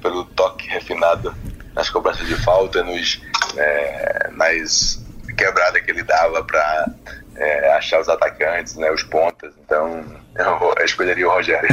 pelo 0.00 0.24
toque 0.24 0.68
refinado 0.68 1.34
nas 1.74 1.90
cobranças 1.90 2.26
de 2.26 2.34
falta, 2.36 2.82
nos, 2.82 3.20
é, 3.56 4.30
nas 4.32 5.04
quebradas 5.36 5.82
que 5.82 5.90
ele 5.90 6.02
dava 6.02 6.42
para 6.44 6.86
é, 7.36 7.72
achar 7.72 8.00
os 8.00 8.08
atacantes, 8.08 8.76
né, 8.76 8.90
os 8.90 9.02
pontas. 9.02 9.52
Então 9.64 10.04
eu, 10.36 10.74
eu 10.78 10.84
escolheria 10.84 11.28
o 11.28 11.32
Rogério. 11.32 11.68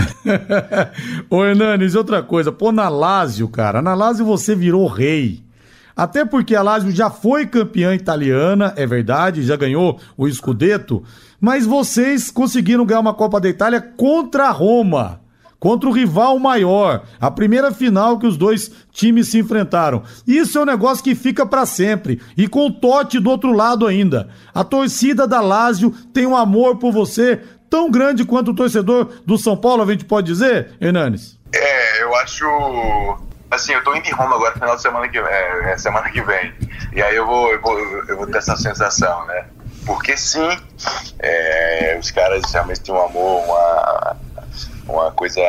Ô 1.29 1.45
Hernanes, 1.45 1.95
outra 1.95 2.23
coisa, 2.23 2.51
pô, 2.51 2.71
na 2.71 2.89
Lazio, 2.89 3.47
cara, 3.49 3.81
na 3.81 3.93
Lazio 3.93 4.25
você 4.25 4.55
virou 4.55 4.87
rei. 4.87 5.46
Até 5.97 6.23
porque 6.23 6.55
a 6.55 6.61
Lazio 6.61 6.91
já 6.91 7.09
foi 7.09 7.47
campeã 7.47 7.95
italiana, 7.95 8.71
é 8.75 8.85
verdade, 8.85 9.41
já 9.41 9.55
ganhou 9.55 9.99
o 10.15 10.29
Scudetto, 10.29 11.03
mas 11.41 11.65
vocês 11.65 12.29
conseguiram 12.29 12.85
ganhar 12.85 12.99
uma 12.99 13.15
Copa 13.15 13.41
da 13.41 13.49
Itália 13.49 13.81
contra 13.81 14.47
a 14.47 14.51
Roma 14.51 15.21
contra 15.59 15.89
o 15.89 15.91
rival 15.91 16.37
maior, 16.37 17.03
a 17.19 17.31
primeira 17.31 17.71
final 17.71 18.19
que 18.19 18.27
os 18.27 18.37
dois 18.37 18.71
times 18.91 19.29
se 19.29 19.39
enfrentaram. 19.39 20.03
Isso 20.25 20.57
é 20.57 20.61
um 20.61 20.65
negócio 20.65 21.03
que 21.03 21.15
fica 21.15 21.45
para 21.45 21.65
sempre. 21.65 22.21
E 22.37 22.47
com 22.47 22.67
o 22.67 22.71
Totti 22.71 23.19
do 23.19 23.29
outro 23.29 23.51
lado 23.51 23.87
ainda. 23.87 24.29
A 24.53 24.63
torcida 24.63 25.27
da 25.27 25.41
Lazio 25.41 25.91
tem 26.13 26.27
um 26.27 26.35
amor 26.35 26.77
por 26.77 26.91
você 26.91 27.41
tão 27.69 27.89
grande 27.89 28.23
quanto 28.23 28.51
o 28.51 28.55
torcedor 28.55 29.09
do 29.25 29.37
São 29.37 29.57
Paulo, 29.57 29.83
a 29.83 29.85
gente 29.87 30.05
pode 30.05 30.27
dizer, 30.27 30.73
Hernanes? 30.79 31.37
É, 31.53 32.03
eu 32.03 32.15
acho 32.15 32.45
assim, 33.49 33.73
eu 33.73 33.83
tô 33.83 33.95
indo 33.95 34.07
em 34.07 34.11
Roma 34.11 34.35
agora, 34.35 34.53
final 34.53 34.75
de 34.75 34.81
semana 34.81 35.07
que 35.07 35.17
é, 35.17 35.71
é, 35.71 35.77
semana 35.77 36.09
que 36.09 36.21
vem. 36.21 36.53
E 36.93 37.01
aí 37.01 37.15
eu 37.15 37.25
vou, 37.25 37.51
eu 37.51 37.61
vou, 37.61 37.79
eu 37.79 38.17
vou 38.17 38.27
ter 38.27 38.37
essa 38.37 38.55
sensação, 38.55 39.25
né? 39.25 39.45
Porque 39.85 40.17
sim, 40.17 40.49
é, 41.19 41.97
os 41.99 42.11
caras 42.11 42.43
realmente 42.51 42.81
têm 42.81 42.93
um 42.93 43.01
amor, 43.01 43.43
uma, 43.45 44.17
uma 44.87 45.11
coisa, 45.11 45.41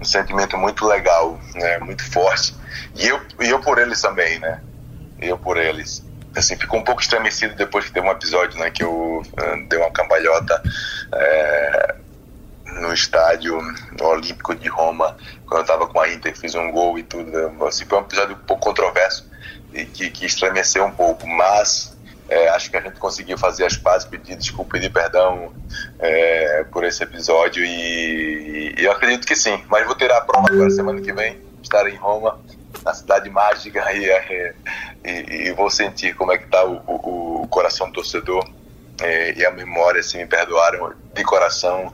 um 0.00 0.04
sentimento 0.04 0.56
muito 0.56 0.84
legal, 0.86 1.38
né? 1.54 1.78
Muito 1.78 2.04
forte. 2.10 2.56
E 2.96 3.06
eu, 3.06 3.20
e 3.40 3.50
eu 3.50 3.60
por 3.60 3.78
eles 3.78 4.00
também, 4.00 4.38
né? 4.40 4.60
Eu 5.20 5.38
por 5.38 5.56
eles. 5.56 6.04
Assim, 6.36 6.56
ficou 6.56 6.80
um 6.80 6.84
pouco 6.84 7.00
estremecido 7.00 7.54
depois 7.54 7.84
que 7.84 7.92
teve 7.92 8.06
um 8.06 8.10
episódio, 8.10 8.58
né? 8.58 8.70
Que 8.70 8.82
eu 8.82 8.92
uh, 9.20 9.68
dei 9.68 9.78
uma 9.78 9.92
cambalhota. 9.92 10.60
É, 11.12 11.94
no 12.64 12.92
estádio 12.92 13.58
Olímpico 14.00 14.54
de 14.54 14.68
Roma, 14.68 15.16
quando 15.46 15.58
eu 15.58 15.62
estava 15.62 15.86
com 15.86 16.00
a 16.00 16.08
Inter, 16.08 16.36
fiz 16.36 16.54
um 16.54 16.70
gol 16.70 16.98
e 16.98 17.02
tudo. 17.02 17.30
Assim, 17.66 17.84
foi 17.84 17.98
um 17.98 18.02
episódio 18.02 18.36
um 18.36 18.46
pouco 18.46 18.62
controverso 18.62 19.28
e 19.72 19.84
que, 19.84 20.10
que 20.10 20.24
estremeceu 20.24 20.84
um 20.84 20.90
pouco, 20.90 21.26
mas 21.26 21.94
é, 22.28 22.48
acho 22.48 22.70
que 22.70 22.76
a 22.76 22.80
gente 22.80 22.98
conseguiu 22.98 23.36
fazer 23.36 23.66
as 23.66 23.76
pazes, 23.76 24.08
pedir 24.08 24.36
desculpa, 24.36 24.72
pedir 24.72 24.90
perdão 24.90 25.52
é, 25.98 26.64
por 26.64 26.84
esse 26.84 27.02
episódio 27.02 27.64
e, 27.64 28.74
e, 28.78 28.84
eu 28.84 28.92
acredito 28.92 29.26
que 29.26 29.36
sim. 29.36 29.62
Mas 29.68 29.84
vou 29.86 29.94
ter 29.94 30.10
a 30.10 30.20
prova 30.20 30.46
agora 30.50 30.70
semana 30.70 31.00
que 31.00 31.12
vem, 31.12 31.38
estar 31.62 31.88
em 31.88 31.96
Roma, 31.96 32.40
na 32.84 32.94
cidade 32.94 33.28
mágica 33.28 33.84
e, 33.92 34.54
e, 35.04 35.48
e 35.48 35.52
vou 35.52 35.68
sentir 35.68 36.14
como 36.14 36.32
é 36.32 36.38
que 36.38 36.44
está 36.44 36.64
o, 36.64 36.76
o, 36.86 37.42
o, 37.42 37.48
coração 37.48 37.88
do 37.88 37.94
torcedor 37.94 38.48
é, 39.00 39.34
e 39.34 39.44
a 39.44 39.50
memória, 39.50 40.02
se 40.02 40.16
me 40.16 40.26
perdoaram 40.26 40.94
de 41.12 41.24
coração 41.24 41.92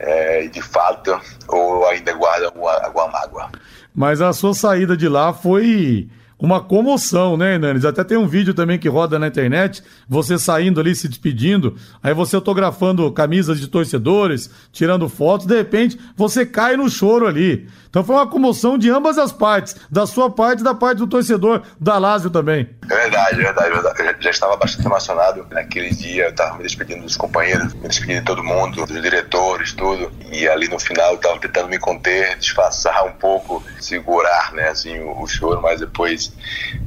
é, 0.00 0.48
de 0.48 0.62
fato, 0.62 1.20
ou 1.46 1.86
ainda 1.86 2.12
guarda 2.14 2.46
alguma, 2.46 2.72
alguma 2.72 3.08
mágoa. 3.08 3.50
Mas 3.94 4.20
a 4.20 4.32
sua 4.32 4.54
saída 4.54 4.96
de 4.96 5.08
lá 5.08 5.32
foi 5.32 6.08
uma 6.38 6.58
comoção, 6.58 7.36
né, 7.36 7.54
Hernanes? 7.54 7.84
Até 7.84 8.02
tem 8.02 8.16
um 8.16 8.26
vídeo 8.26 8.54
também 8.54 8.78
que 8.78 8.88
roda 8.88 9.18
na 9.18 9.26
internet, 9.26 9.82
você 10.08 10.38
saindo 10.38 10.80
ali, 10.80 10.94
se 10.94 11.06
despedindo, 11.06 11.76
aí 12.02 12.14
você 12.14 12.34
autografando 12.34 13.10
camisas 13.12 13.60
de 13.60 13.68
torcedores, 13.68 14.50
tirando 14.72 15.06
fotos, 15.08 15.46
de 15.46 15.54
repente 15.54 16.00
você 16.16 16.46
cai 16.46 16.76
no 16.78 16.88
choro 16.88 17.26
ali. 17.26 17.68
Então 17.90 18.04
foi 18.04 18.14
uma 18.14 18.26
comoção 18.26 18.78
de 18.78 18.88
ambas 18.88 19.18
as 19.18 19.32
partes, 19.32 19.74
da 19.90 20.06
sua 20.06 20.30
parte 20.30 20.60
e 20.60 20.62
da 20.62 20.72
parte 20.72 20.98
do 20.98 21.08
torcedor 21.08 21.62
da 21.78 21.98
Lázio 21.98 22.30
também. 22.30 22.70
Verdade, 22.86 23.36
verdade, 23.36 23.70
verdade. 23.70 24.00
Eu 24.00 24.22
já 24.22 24.30
estava 24.30 24.56
bastante 24.56 24.86
emocionado 24.86 25.44
naquele 25.50 25.90
dia, 25.90 26.26
eu 26.26 26.30
estava 26.30 26.56
me 26.56 26.62
despedindo 26.62 27.02
dos 27.02 27.16
companheiros, 27.16 27.74
me 27.74 27.88
despedindo 27.88 28.20
de 28.20 28.26
todo 28.26 28.44
mundo, 28.44 28.86
dos 28.86 29.02
diretores, 29.02 29.72
tudo. 29.72 30.12
E 30.30 30.48
ali 30.48 30.68
no 30.68 30.78
final 30.78 31.10
eu 31.10 31.16
estava 31.16 31.40
tentando 31.40 31.68
me 31.68 31.80
conter, 31.80 32.38
disfarçar 32.38 33.04
um 33.04 33.12
pouco, 33.12 33.60
segurar, 33.80 34.52
né, 34.52 34.68
assim, 34.68 35.00
o, 35.00 35.20
o 35.20 35.26
choro, 35.26 35.60
mas 35.60 35.80
depois 35.80 36.32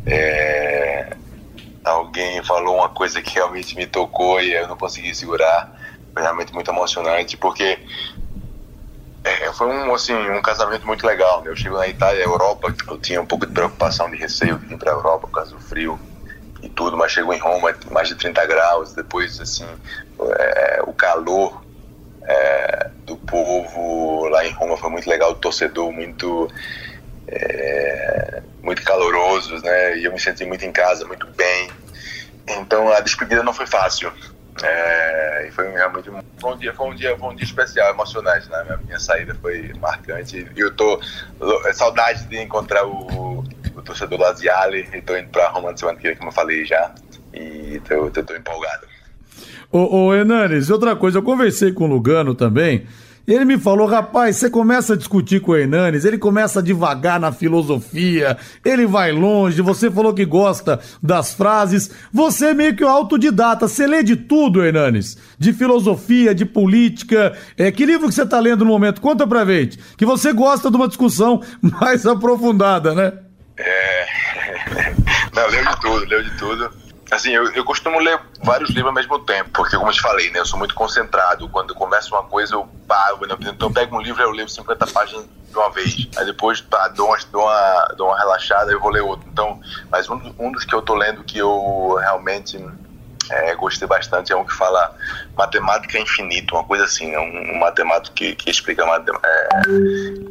é, 0.06 1.18
alguém 1.84 2.42
falou 2.46 2.78
uma 2.78 2.90
coisa 2.90 3.22
que 3.22 3.36
realmente 3.36 3.76
me 3.76 3.86
tocou 3.86 4.42
e 4.42 4.54
eu 4.54 4.70
não 4.70 4.78
consegui 4.78 5.14
segurar. 5.14 5.70
Foi 6.14 6.22
realmente 6.22 6.54
muito 6.54 6.72
emocionante, 6.72 7.36
porque 7.36 7.80
é, 9.24 9.52
foi 9.54 9.68
um, 9.68 9.94
assim, 9.94 10.14
um 10.14 10.42
casamento 10.42 10.86
muito 10.86 11.06
legal. 11.06 11.42
Né? 11.42 11.50
Eu 11.50 11.56
chego 11.56 11.78
na 11.78 11.88
Itália, 11.88 12.24
Europa, 12.24 12.74
eu 12.88 12.98
tinha 12.98 13.22
um 13.22 13.26
pouco 13.26 13.46
de 13.46 13.54
preocupação, 13.54 14.10
de 14.10 14.18
receio 14.18 14.58
de 14.58 14.66
vir 14.66 14.78
para 14.78 14.92
a 14.92 14.96
Europa 14.96 15.28
por 15.28 15.34
causa 15.34 15.52
do 15.52 15.62
frio 15.62 16.00
e 16.62 16.70
tudo, 16.70 16.98
mas 16.98 17.12
chegou 17.12 17.34
em 17.34 17.40
Roma, 17.40 17.74
mais 17.92 18.08
de 18.08 18.16
30 18.16 18.46
graus, 18.46 18.94
depois, 18.94 19.40
assim, 19.40 19.68
é, 20.40 20.82
o 20.86 20.94
calor 20.94 21.62
é, 22.26 22.90
do 23.06 23.18
povo 23.18 24.28
lá 24.30 24.46
em 24.46 24.52
Roma 24.52 24.78
foi 24.78 24.90
muito 24.90 25.10
legal, 25.10 25.32
o 25.32 25.36
torcedor 25.36 25.92
muito 25.92 26.50
é, 27.28 28.42
muito 28.62 28.82
calorosos, 28.84 29.62
né? 29.62 29.98
E 29.98 30.06
eu 30.06 30.14
me 30.14 30.20
senti 30.20 30.46
muito 30.46 30.66
em 30.66 30.72
casa, 30.72 31.06
muito 31.06 31.28
bem. 31.28 31.70
Então 32.48 32.92
a 32.92 33.00
despedida 33.00 33.44
não 33.44 33.54
foi 33.54 33.68
fácil. 33.68 34.12
É, 34.62 35.48
e 35.48 35.52
foi 35.52 35.72
realmente 35.72 36.10
um 36.10 36.22
bom 36.40 36.56
dia, 36.56 36.74
foi 36.74 36.88
um 36.88 36.96
dia, 36.96 37.18
foi 37.18 37.30
um 37.30 37.36
dia 37.36 37.46
especial, 37.46 37.90
emocionante, 37.92 38.50
né? 38.50 38.64
Minha, 38.64 38.78
minha 38.78 39.00
saída 39.00 39.36
foi 39.42 39.74
marcante. 39.80 40.48
E 40.56 40.60
eu 40.60 40.76
tô 40.76 41.00
é 41.66 41.74
saudade 41.74 42.26
de 42.26 42.38
encontrar 42.40 42.86
o, 42.86 43.44
o 43.76 43.82
torcedor 43.82 44.20
Laziale 44.20 44.88
e 44.94 45.02
tô 45.02 45.18
indo 45.18 45.30
para 45.30 45.50
Roma 45.50 45.76
semana 45.76 45.98
que 45.98 46.08
vem, 46.08 46.16
como 46.16 46.30
eu 46.30 46.34
falei 46.34 46.66
já. 46.66 46.94
E 47.34 47.82
tô, 47.88 48.12
tô, 48.12 48.24
tô 48.24 48.36
empolgado. 48.36 48.86
Ô, 49.72 50.06
ô 50.06 50.14
Hernanes, 50.14 50.70
outra 50.70 50.96
coisa, 50.96 51.18
eu 51.18 51.24
conversei 51.24 51.72
com 51.72 51.86
o 51.86 51.88
Lugano 51.88 52.36
também. 52.36 52.86
Ele 53.26 53.46
me 53.46 53.58
falou, 53.58 53.88
rapaz, 53.88 54.36
você 54.36 54.50
começa 54.50 54.94
a 54.94 54.98
discutir 54.98 55.40
com 55.40 55.54
o 55.54 55.56
Hernanes, 55.56 56.04
ele 56.04 56.18
começa 56.18 56.62
devagar 56.62 57.18
na 57.18 57.32
filosofia, 57.32 58.38
ele 58.66 58.86
vai 58.86 59.14
longe, 59.14 59.62
você 59.62 59.90
falou 59.90 60.14
que 60.14 60.26
gosta 60.26 60.78
das 61.02 61.34
frases, 61.34 61.90
você 62.12 62.48
é 62.48 62.54
meio 62.54 62.76
que 62.76 62.84
autodidata, 62.84 63.66
você 63.66 63.88
lê 63.88 64.04
de 64.04 64.18
tudo, 64.18 64.62
Hernanes, 64.62 65.18
de 65.40 65.54
filosofia, 65.54 66.36
de 66.36 66.44
política, 66.44 67.34
é, 67.58 67.72
que 67.72 67.86
livro 67.86 68.10
que 68.10 68.14
você 68.14 68.24
está 68.24 68.42
lendo 68.42 68.66
no 68.66 68.72
momento? 68.72 69.00
Conta 69.00 69.26
pra 69.26 69.46
gente, 69.46 69.80
que 69.98 70.06
você 70.06 70.34
gosta 70.34 70.70
de 70.70 70.76
uma 70.76 70.90
discussão 70.90 71.42
mais 71.62 72.06
aprofundada, 72.06 72.94
né? 72.94 73.14
É, 73.58 74.06
não, 75.34 75.48
leu 75.48 75.64
de 75.64 75.80
tudo, 75.80 76.06
leu 76.06 76.24
de 76.24 76.38
tudo. 76.38 76.83
Assim, 77.14 77.32
eu, 77.32 77.52
eu 77.54 77.64
costumo 77.64 78.00
ler 78.00 78.20
vários 78.44 78.70
livros 78.70 78.88
ao 78.88 78.94
mesmo 78.94 79.20
tempo, 79.20 79.50
porque, 79.52 79.78
como 79.78 79.90
eu 79.90 79.94
te 79.94 80.02
falei, 80.02 80.32
né, 80.32 80.40
eu 80.40 80.46
sou 80.46 80.58
muito 80.58 80.74
concentrado. 80.74 81.48
Quando 81.50 81.70
eu 81.72 81.76
começo 81.76 82.14
uma 82.14 82.24
coisa, 82.24 82.56
eu 82.56 82.68
paro. 82.88 83.26
Né? 83.28 83.36
Então, 83.42 83.70
eu 83.70 83.74
pego 83.74 83.96
um 83.96 84.02
livro 84.02 84.22
eu 84.22 84.32
leio 84.32 84.50
50 84.50 84.88
páginas 84.88 85.26
de 85.50 85.58
uma 85.58 85.70
vez. 85.70 86.08
Aí 86.18 86.26
depois 86.26 86.62
tá, 86.62 86.88
dou, 86.90 87.08
uma, 87.08 87.18
dou, 87.32 87.44
uma, 87.44 87.94
dou 87.96 88.08
uma 88.08 88.18
relaxada 88.18 88.72
e 88.72 88.76
vou 88.76 88.90
ler 88.90 89.02
outro. 89.02 89.28
Então, 89.32 89.62
mas 89.90 90.10
um, 90.10 90.20
um 90.40 90.52
dos 90.52 90.66
que 90.66 90.74
eu 90.74 90.82
tô 90.82 90.96
lendo 90.96 91.24
que 91.24 91.38
eu 91.38 91.98
realmente 92.02 92.58
é, 93.30 93.56
gostei 93.56 93.88
bastante 93.88 94.34
é 94.34 94.36
um 94.36 94.44
que 94.44 94.54
fala 94.54 94.96
matemática 95.38 96.00
infinita, 96.00 96.56
uma 96.56 96.64
coisa 96.64 96.84
assim, 96.84 97.12
né? 97.12 97.20
um, 97.20 97.56
um 97.56 97.60
matemático 97.60 98.16
que, 98.16 98.36
que 98.36 98.50
explica 98.50 98.84
é, 98.84 99.48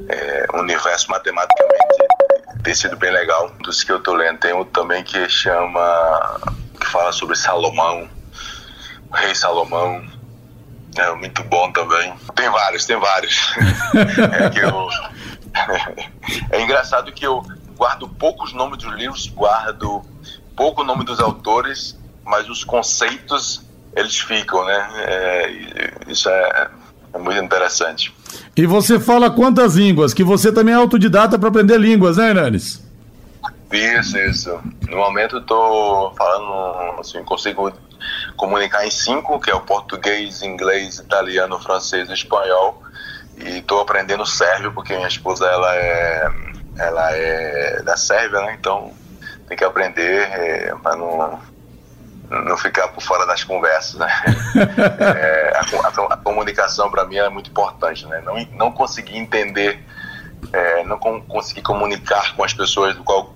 é, 0.09 0.47
o 0.53 0.59
universo 0.59 1.11
matematicamente 1.11 2.23
tem 2.62 2.75
sido 2.75 2.97
bem 2.97 3.11
legal. 3.11 3.51
Dos 3.62 3.83
que 3.83 3.92
eu 3.92 4.01
tô 4.01 4.14
lendo, 4.14 4.38
tem 4.38 4.53
outro 4.53 4.73
também 4.73 5.03
que 5.03 5.29
chama 5.29 6.40
que 6.83 6.90
fala 6.90 7.12
sobre 7.12 7.37
Salomão, 7.37 8.09
o 9.11 9.14
rei 9.14 9.35
Salomão. 9.35 10.03
É 10.97 11.14
muito 11.14 11.42
bom 11.45 11.73
também. 11.73 12.12
Tem 12.35 12.51
vários, 12.51 12.85
tem 12.85 12.99
vários. 12.99 13.55
é, 13.97 14.64
eu... 14.64 14.88
é 16.51 16.62
engraçado 16.62 17.11
que 17.12 17.25
eu 17.25 17.42
guardo 17.77 18.07
poucos 18.09 18.53
nomes 18.53 18.79
dos 18.79 18.92
livros, 18.95 19.27
guardo 19.29 20.03
pouco 20.55 20.83
o 20.83 20.85
nome 20.85 21.05
dos 21.05 21.18
autores, 21.18 21.99
mas 22.25 22.49
os 22.49 22.62
conceitos 22.62 23.62
eles 23.97 24.18
ficam, 24.18 24.64
né? 24.66 24.88
É, 24.97 25.92
isso 26.09 26.29
é, 26.29 26.71
é 27.14 27.18
muito 27.18 27.42
interessante. 27.42 28.14
E 28.55 28.66
você 28.66 29.01
fala 29.01 29.31
quantas 29.31 29.77
línguas? 29.77 30.12
Que 30.12 30.25
você 30.25 30.53
também 30.53 30.75
é 30.75 30.77
autodidata 30.77 31.38
para 31.38 31.49
aprender 31.49 31.79
línguas, 31.79 32.18
né, 32.18 32.29
Hernanes? 32.29 32.83
Isso, 33.72 34.18
isso. 34.18 34.61
No 34.88 34.98
momento 34.98 35.37
eu 35.37 35.44
tô 35.44 36.12
falando, 36.16 37.00
assim, 37.00 37.22
consigo 37.24 37.72
comunicar 38.37 38.87
em 38.87 38.90
cinco, 38.90 39.40
que 39.40 39.50
é 39.50 39.54
o 39.54 39.61
português, 39.61 40.42
inglês, 40.42 40.98
italiano, 40.98 41.58
francês 41.58 42.11
e 42.11 42.12
espanhol. 42.12 42.82
E 43.38 43.58
estou 43.58 43.80
aprendendo 43.80 44.26
sérvio, 44.26 44.72
porque 44.72 44.94
minha 44.94 45.08
esposa, 45.08 45.46
ela 45.46 45.74
é, 45.74 46.30
ela 46.78 47.12
é 47.12 47.82
da 47.82 47.96
Sérvia, 47.96 48.40
né? 48.40 48.56
Então 48.58 48.92
tem 49.48 49.56
que 49.56 49.64
aprender 49.64 50.28
é, 50.30 50.74
para 50.82 50.96
não, 50.96 51.40
não 52.30 52.56
ficar 52.58 52.88
por 52.88 53.02
fora 53.02 53.26
das 53.26 53.42
conversas, 53.42 53.94
né? 53.94 54.08
é, 55.00 55.52
a, 55.56 55.87
a, 55.87 56.14
a, 56.14 56.16
comunicação 56.18 56.90
para 56.90 57.06
mim 57.06 57.16
é 57.16 57.28
muito 57.30 57.50
importante, 57.50 58.06
né? 58.06 58.20
Não, 58.24 58.35
não 58.54 58.70
conseguir 58.70 59.16
entender 59.16 59.82
é, 60.52 60.85
não 60.85 60.98
conseguir 60.98 61.62
comunicar 61.62 62.35
com 62.35 62.42
as 62.42 62.52
pessoas 62.52 62.96
do 62.96 63.04
qual 63.04 63.32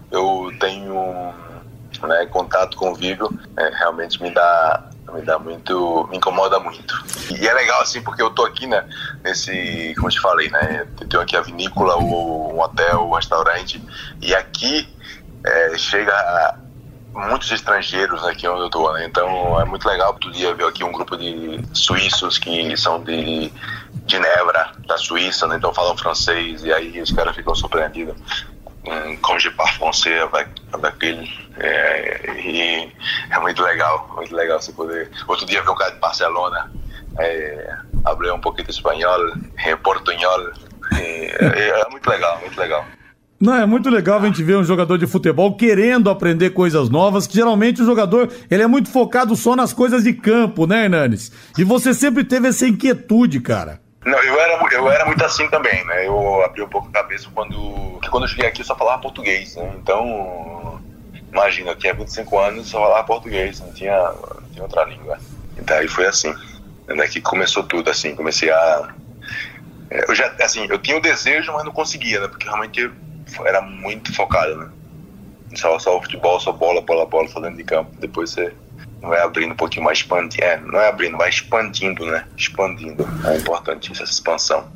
tenho 0.59 1.35
né, 2.03 2.27
contato, 2.27 2.77
convívio, 2.77 3.31
é, 3.57 3.69
realmente 3.71 4.23
me 4.23 4.31
dá 4.31 4.91
me 5.13 5.23
dá 5.23 5.39
muito, 5.39 6.09
me 6.11 6.17
incomoda 6.17 6.59
muito. 6.59 6.95
E 7.31 7.47
é 7.47 7.55
legal 7.55 7.81
assim 7.81 8.03
porque 8.03 8.21
eu 8.21 8.31
tô 8.31 8.45
aqui, 8.45 8.67
né, 8.67 8.85
nesse, 9.23 9.95
como 9.97 10.09
eu 10.09 10.13
te 10.13 10.21
falei, 10.21 10.51
né, 10.51 10.87
eu 11.01 11.09
tenho 11.09 11.23
aqui 11.23 11.37
a 11.37 11.41
vinícola, 11.41 11.97
o, 11.97 12.53
um 12.55 12.61
hotel, 12.61 13.07
um 13.07 13.15
restaurante 13.15 13.81
e 14.21 14.35
aqui 14.35 14.89
é, 15.45 15.79
chega 15.79 16.59
muitos 17.17 17.51
estrangeiros 17.51 18.23
aqui 18.25 18.47
onde 18.47 18.63
eu 18.63 18.71
tô, 18.71 18.93
né? 18.93 19.07
Então 19.07 19.59
é 19.59 19.65
muito 19.65 19.89
legal 19.89 20.13
todo 20.15 20.33
dia 20.33 20.55
ver 20.55 20.67
aqui 20.67 20.85
um 20.85 20.93
grupo 20.93 21.17
de 21.17 21.61
suíços 21.73 22.37
que 22.39 22.77
são 22.77 23.03
de 23.03 23.51
Genebra, 24.07 24.73
da 24.87 24.99
Suíça, 24.99 25.47
né? 25.47 25.57
Então 25.57 25.73
falam 25.73 25.97
francês 25.97 26.63
e 26.63 26.73
aí 26.73 27.01
os 27.01 27.11
caras 27.11 27.35
ficam 27.35 27.55
surpreendidos. 27.55 28.17
Comme 29.21 29.39
je 29.41 29.51
parle 29.51 29.71
français 29.73 30.19
avec, 30.19 30.49
avec 30.73 31.03
ele. 31.03 31.29
É, 31.59 32.21
e 32.41 32.93
é 33.31 33.39
muito 33.41 33.63
legal, 33.63 34.09
muito 34.15 34.35
legal 34.35 34.61
você 34.61 34.73
poder. 34.73 35.11
Outro 35.27 35.47
dia 35.47 35.63
vi 35.63 35.69
um 35.69 35.75
cara 35.75 35.91
de 35.91 35.99
Barcelona, 35.99 36.71
é, 37.19 37.77
um 38.33 38.41
pouquinho 38.41 38.67
de 38.67 38.73
espanhol, 38.73 39.21
é, 39.57 39.75
portunhol. 39.77 40.51
É, 40.95 41.81
é 41.81 41.89
muito 41.91 42.09
legal, 42.09 42.39
muito 42.41 42.59
legal. 42.59 42.85
Não, 43.39 43.55
é 43.55 43.67
muito 43.67 43.91
legal 43.91 44.21
a 44.21 44.27
gente 44.27 44.43
ver 44.43 44.57
um 44.57 44.65
jogador 44.65 44.97
de 44.97 45.07
futebol 45.07 45.57
querendo 45.57 46.09
aprender 46.09 46.51
coisas 46.51 46.89
novas, 46.89 47.27
que 47.27 47.35
geralmente 47.35 47.83
o 47.83 47.85
jogador 47.85 48.33
ele 48.51 48.63
é 48.63 48.67
muito 48.67 48.89
focado 48.91 49.37
só 49.37 49.55
nas 49.55 49.75
coisas 49.75 50.05
de 50.05 50.15
campo, 50.15 50.67
né, 50.67 50.85
Hernanes? 50.85 51.31
E 51.59 51.63
você 51.63 51.93
sempre 51.93 52.25
teve 52.25 52.49
essa 52.49 52.67
inquietude, 52.67 53.41
cara. 53.41 53.81
Não, 54.07 54.23
eu 54.23 54.41
era, 54.41 54.65
eu 54.73 54.89
era 54.89 55.05
muito 55.05 55.25
assim 55.25 55.49
também, 55.51 55.85
né? 55.85 56.07
Eu 56.07 56.41
abri 56.45 56.63
um 56.63 56.69
pouco 56.69 56.87
a 56.89 56.93
cabeça 56.93 57.29
quando. 57.35 57.99
quando 58.09 58.23
eu 58.23 58.29
cheguei 58.29 58.47
aqui 58.47 58.61
eu 58.61 58.65
só 58.65 58.77
falava 58.77 59.03
português, 59.03 59.57
né? 59.57 59.75
Então, 59.83 60.81
imagina, 61.33 61.71
eu 61.71 61.77
tinha 61.77 61.93
25 61.93 62.39
anos 62.39 62.69
e 62.69 62.71
só 62.71 62.79
falava 62.81 63.05
português, 63.05 63.59
não 63.59 63.73
tinha, 63.73 63.97
não 63.97 64.49
tinha 64.53 64.63
outra 64.63 64.85
língua. 64.85 65.19
E 65.59 65.63
daí 65.63 65.89
foi 65.89 66.07
assim. 66.07 66.33
Né, 66.87 67.09
que 67.09 67.21
começou 67.21 67.65
tudo, 67.65 67.91
assim, 67.91 68.15
comecei 68.15 68.49
a. 68.49 68.95
É, 69.91 70.09
eu 70.09 70.15
já, 70.15 70.33
assim, 70.41 70.65
eu 70.71 70.79
tinha 70.79 70.97
o 70.97 71.01
desejo, 71.01 71.53
mas 71.53 71.65
não 71.65 71.73
conseguia, 71.73 72.21
né? 72.21 72.29
Porque 72.29 72.47
realmente 72.47 72.89
era 73.45 73.61
muito 73.61 74.15
focado, 74.15 74.57
né? 74.57 74.71
Só, 75.57 75.81
só 75.81 75.99
o 75.99 76.03
futebol, 76.03 76.39
só 76.39 76.53
bola, 76.53 76.81
bola, 76.81 77.07
bola, 77.07 77.27
só 77.27 77.41
dentro 77.41 77.57
de 77.57 77.65
campo. 77.65 77.91
Depois 77.99 78.31
você 78.31 78.55
vai 79.07 79.21
abrindo 79.21 79.53
um 79.53 79.57
pouquinho 79.57 79.85
mais, 79.85 79.99
expandindo. 79.99 80.45
É, 80.45 80.61
não 80.61 80.79
é 80.79 80.89
abrindo, 80.89 81.17
vai 81.17 81.29
expandindo, 81.29 82.05
né? 82.07 82.25
Expandindo. 82.37 83.07
É 83.25 83.37
importante 83.37 83.93
essa 83.93 84.05
expansão. 84.05 84.67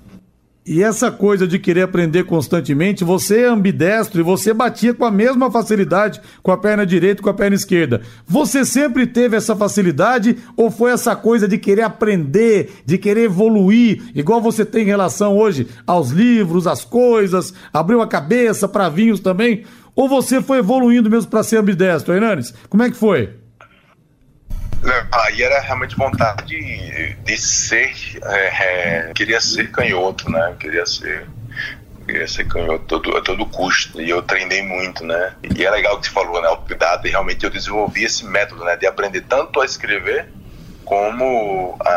E 0.73 0.83
essa 0.83 1.11
coisa 1.11 1.49
de 1.49 1.59
querer 1.59 1.83
aprender 1.83 2.25
constantemente, 2.25 3.03
você 3.03 3.41
é 3.41 3.47
ambidestro 3.47 4.21
e 4.21 4.23
você 4.23 4.53
batia 4.53 4.93
com 4.93 5.07
a 5.07 5.11
mesma 5.11 5.51
facilidade 5.51 6.21
com 6.43 6.53
a 6.53 6.57
perna 6.57 6.85
direita 6.85 7.21
e 7.21 7.25
com 7.25 7.31
a 7.31 7.35
perna 7.35 7.57
esquerda. 7.57 8.03
Você 8.27 8.65
sempre 8.65 9.07
teve 9.07 9.37
essa 9.37 9.57
facilidade 9.57 10.37
ou 10.57 10.71
foi 10.71 10.93
essa 10.93 11.17
coisa 11.17 11.49
de 11.49 11.57
querer 11.57 11.83
aprender, 11.83 12.83
de 12.85 12.99
querer 12.99 13.23
evoluir, 13.23 14.13
igual 14.15 14.41
você 14.41 14.65
tem 14.65 14.83
em 14.83 14.87
relação 14.87 15.37
hoje 15.37 15.67
aos 15.87 16.11
livros, 16.11 16.67
às 16.67 16.85
coisas, 16.85 17.55
abriu 17.73 18.03
a 18.03 18.07
cabeça 18.07 18.69
para 18.69 18.91
vinhos 18.91 19.19
também? 19.19 19.65
Ou 19.97 20.09
você 20.09 20.43
foi 20.43 20.59
evoluindo 20.59 21.11
mesmo 21.11 21.31
para 21.31 21.43
ser 21.43 21.57
ambidestro, 21.57 22.15
Hernanes? 22.15 22.55
Como 22.69 22.83
é 22.83 22.91
que 22.91 22.97
foi? 22.97 23.40
Aí 25.13 25.43
era 25.43 25.61
realmente 25.61 25.95
vontade 25.95 27.17
de, 27.25 27.37
ser, 27.37 27.93
é, 28.25 29.09
é, 29.09 29.13
queria 29.15 29.41
ser 29.41 29.71
canhoto, 29.71 30.31
né? 30.31 30.55
Queria 30.59 30.87
ser, 30.87 31.27
queria 32.07 32.27
ser 32.27 32.47
canhoto 32.49 32.85
todo, 32.87 33.17
a 33.17 33.21
todo 33.21 33.45
custo. 33.47 34.01
E 34.01 34.09
eu 34.09 34.23
treinei 34.23 34.63
muito, 34.63 35.05
né? 35.05 35.35
E 35.55 35.65
é 35.65 35.71
legal 35.71 36.01
que 36.01 36.07
você 36.07 36.13
falou, 36.13 36.41
né? 36.41 36.49
Autodidata, 36.49 37.07
e 37.07 37.11
realmente 37.11 37.45
eu 37.45 37.51
desenvolvi 37.51 38.05
esse 38.05 38.25
método, 38.25 38.65
né? 38.65 38.77
De 38.77 38.87
aprender 38.87 39.21
tanto 39.23 39.61
a 39.61 39.67
escrever 39.67 40.29
como 40.91 41.77
a, 41.87 41.91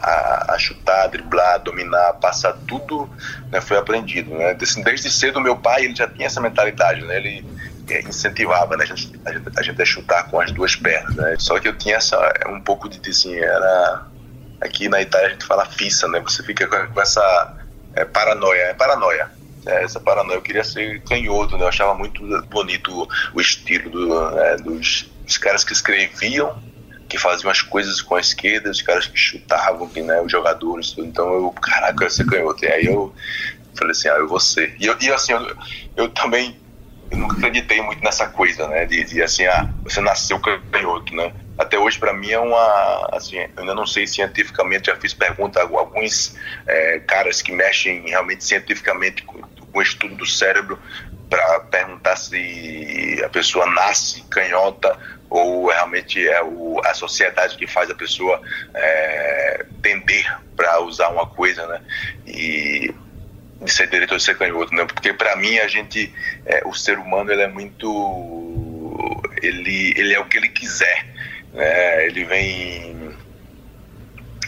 a, 0.00 0.54
a, 0.54 0.58
chutar, 0.60 1.08
driblar, 1.08 1.58
dominar, 1.58 2.12
passar 2.20 2.52
tudo, 2.68 3.10
né, 3.50 3.60
foi 3.60 3.76
aprendido, 3.76 4.32
né? 4.32 4.54
Desde, 4.54 4.84
desde 4.84 5.10
cedo 5.10 5.40
meu 5.40 5.56
pai 5.56 5.86
ele 5.86 5.96
já 5.96 6.06
tinha 6.06 6.26
essa 6.26 6.40
mentalidade, 6.40 7.02
né? 7.04 7.16
Ele 7.16 7.44
incentivava 7.90 8.76
né, 8.76 8.84
a, 8.84 8.86
gente, 8.86 9.20
a, 9.24 9.32
gente, 9.32 9.50
a 9.56 9.62
gente 9.62 9.82
a 9.82 9.84
chutar 9.84 10.28
com 10.30 10.40
as 10.40 10.50
duas 10.52 10.76
pernas. 10.76 11.14
Né? 11.14 11.36
Só 11.38 11.58
que 11.58 11.68
eu 11.68 11.76
tinha 11.76 11.96
essa, 11.96 12.18
um 12.48 12.60
pouco 12.60 12.88
de, 12.88 13.08
assim, 13.08 13.36
era... 13.36 14.06
Aqui 14.60 14.88
na 14.88 15.00
Itália 15.00 15.28
a 15.28 15.30
gente 15.30 15.44
fala 15.44 15.64
fissa, 15.64 16.08
né? 16.08 16.18
Você 16.20 16.42
fica 16.42 16.66
com, 16.66 16.92
com 16.92 17.00
essa 17.00 17.56
é, 17.94 18.04
paranoia, 18.04 18.62
é 18.62 18.74
paranoia. 18.74 19.30
É, 19.64 19.84
essa 19.84 20.00
paranoia, 20.00 20.36
eu 20.36 20.42
queria 20.42 20.64
ser 20.64 21.00
canhoto, 21.02 21.56
né? 21.56 21.62
Eu 21.62 21.68
achava 21.68 21.94
muito 21.94 22.20
bonito 22.48 23.08
o 23.32 23.40
estilo 23.40 23.88
do, 23.88 24.30
né, 24.32 24.56
dos, 24.56 25.08
dos 25.24 25.38
caras 25.38 25.62
que 25.62 25.72
escreviam 25.72 26.60
que 27.08 27.18
faziam 27.18 27.50
as 27.50 27.62
coisas 27.62 28.02
com 28.02 28.16
a 28.16 28.20
esquerda, 28.20 28.70
os 28.70 28.82
caras 28.82 29.06
que 29.06 29.18
chutavam, 29.18 29.88
que, 29.88 30.02
né, 30.02 30.20
os 30.20 30.30
jogadores, 30.30 30.90
tudo. 30.90 31.06
então 31.06 31.32
eu, 31.32 31.50
caraca, 31.52 32.04
eu 32.04 32.06
ia 32.06 32.10
ser 32.10 32.26
canhoto. 32.26 32.64
E 32.64 32.68
aí 32.68 32.84
eu 32.84 33.14
falei 33.74 33.92
assim, 33.92 34.08
ah, 34.08 34.16
eu 34.18 34.28
vou 34.28 34.38
ser. 34.38 34.76
E, 34.78 34.86
eu, 34.86 34.96
e 35.00 35.10
assim, 35.10 35.32
eu, 35.32 35.56
eu 35.96 36.08
também 36.10 36.54
eu 37.10 37.18
nunca 37.18 37.36
acreditei 37.36 37.80
muito 37.80 38.02
nessa 38.04 38.26
coisa, 38.26 38.66
né? 38.68 38.84
De, 38.86 39.04
de 39.04 39.22
assim, 39.22 39.46
ah, 39.46 39.68
você 39.84 40.00
nasceu 40.00 40.38
canhoto, 40.40 41.14
né? 41.14 41.32
Até 41.56 41.78
hoje, 41.78 41.98
para 41.98 42.12
mim, 42.12 42.30
é 42.30 42.38
uma. 42.38 43.08
Assim, 43.12 43.36
eu 43.38 43.48
ainda 43.56 43.74
não 43.74 43.86
sei 43.86 44.06
cientificamente, 44.06 44.86
já 44.86 44.96
fiz 44.96 45.14
pergunta 45.14 45.60
a 45.60 45.62
alguns 45.64 46.36
é, 46.66 47.00
caras 47.00 47.42
que 47.42 47.50
mexem 47.50 48.08
realmente 48.08 48.44
cientificamente 48.44 49.22
com, 49.22 49.40
com 49.40 49.78
o 49.78 49.82
estudo 49.82 50.14
do 50.16 50.26
cérebro 50.26 50.78
para 51.28 51.60
perguntar 51.60 52.16
se 52.16 53.20
a 53.24 53.28
pessoa 53.28 53.66
nasce 53.66 54.22
canhota 54.30 54.96
ou 55.28 55.68
realmente 55.68 56.26
é 56.26 56.42
o, 56.42 56.80
a 56.84 56.94
sociedade 56.94 57.56
que 57.56 57.66
faz 57.66 57.90
a 57.90 57.94
pessoa 57.94 58.40
é, 58.74 59.66
tender 59.82 60.26
para 60.56 60.80
usar 60.80 61.08
uma 61.08 61.26
coisa, 61.26 61.66
né? 61.66 61.80
E 62.26 62.94
de 63.60 63.72
ser 63.72 63.88
direito 63.88 64.12
ou 64.12 64.18
de 64.18 64.22
ser 64.22 64.36
canhoto, 64.36 64.74
né? 64.74 64.84
Porque 64.84 65.12
para 65.12 65.36
mim 65.36 65.58
a 65.58 65.68
gente, 65.68 66.12
é, 66.46 66.62
o 66.64 66.72
ser 66.72 66.98
humano 66.98 67.30
ele 67.32 67.42
é 67.42 67.48
muito, 67.48 69.22
ele 69.42 69.92
ele 69.96 70.14
é 70.14 70.20
o 70.20 70.24
que 70.26 70.36
ele 70.36 70.48
quiser, 70.48 71.06
né? 71.52 72.06
Ele 72.06 72.24
vem 72.24 72.98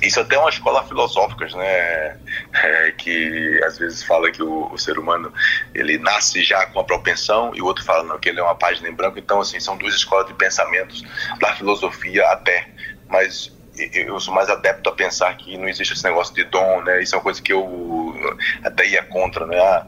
isso 0.03 0.19
até 0.19 0.37
é 0.37 0.39
uma 0.39 0.49
escola 0.49 0.83
filosófica, 0.87 1.47
né? 1.57 2.17
É, 2.55 2.93
que 2.97 3.61
às 3.65 3.79
vezes 3.79 4.03
fala 4.03 4.31
que 4.31 4.43
o, 4.43 4.73
o, 4.73 4.79
ser 4.79 4.99
humano 4.99 5.33
ele 5.75 5.99
nasce 5.99 6.43
já 6.43 6.67
com 6.67 6.81
a 6.81 6.85
propensão 6.85 7.53
e 7.55 7.61
o 7.61 7.67
outro 7.67 7.85
fala 7.85 8.03
não, 8.05 8.19
que 8.19 8.29
ele 8.29 8.41
é 8.41 8.43
uma 8.43 8.55
página 8.55 8.89
em 8.89 8.95
branco. 8.95 9.19
Então, 9.19 9.41
assim, 9.41 9.61
são 9.61 9.77
duas 9.77 9.95
escolas 9.95 10.27
de 10.27 10.35
pensamentos 10.35 11.03
da 11.39 11.55
filosofia 11.55 12.27
até. 12.29 12.69
Mas 13.09 13.53
eu 13.93 14.19
sou 14.21 14.35
mais 14.35 14.49
adepto 14.49 14.89
a 14.89 14.93
pensar 14.93 15.37
que 15.37 15.57
não 15.57 15.69
existe 15.69 15.95
esse 15.95 16.05
negócio 16.05 16.35
de 16.35 16.45
dom, 16.45 16.83
né? 16.83 17.03
Isso 17.03 17.15
é 17.15 17.19
uma 17.19 17.23
coisa 17.23 17.41
que 17.41 17.53
eu 17.53 18.15
até 18.65 18.87
ia 18.87 19.03
contra, 19.03 19.47
né? 19.47 19.59
Ah, 19.59 19.87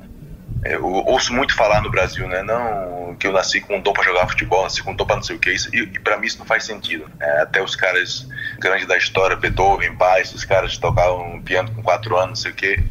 eu 0.64 0.84
ouço 0.84 1.32
muito 1.32 1.54
falar 1.56 1.82
no 1.82 1.90
Brasil, 1.90 2.26
né? 2.28 2.42
Não, 2.42 3.16
que 3.18 3.26
eu 3.26 3.32
nasci 3.32 3.60
com 3.60 3.76
um 3.76 3.80
dom 3.80 3.92
para 3.92 4.04
jogar 4.04 4.28
futebol, 4.28 4.62
nasci 4.62 4.82
com 4.82 4.92
um 4.92 4.94
dom 4.94 5.04
para 5.04 5.16
não 5.16 5.22
sei 5.22 5.36
o 5.36 5.38
que. 5.38 5.50
Isso, 5.50 5.68
e, 5.74 5.80
e 5.80 5.98
para 5.98 6.16
mim 6.16 6.26
isso 6.26 6.38
não 6.38 6.46
faz 6.46 6.64
sentido. 6.64 7.10
É, 7.20 7.40
até 7.40 7.62
os 7.62 7.74
caras 7.74 8.28
grandes 8.58 8.86
da 8.86 8.96
história, 8.96 9.36
Beethoven, 9.36 9.92
Bach, 9.94 10.22
os 10.34 10.44
caras 10.44 10.76
tocavam 10.78 11.40
piano 11.42 11.72
com 11.74 11.82
quatro 11.82 12.16
anos, 12.16 12.28
não 12.28 12.36
sei 12.36 12.50
o 12.52 12.54
que. 12.54 12.84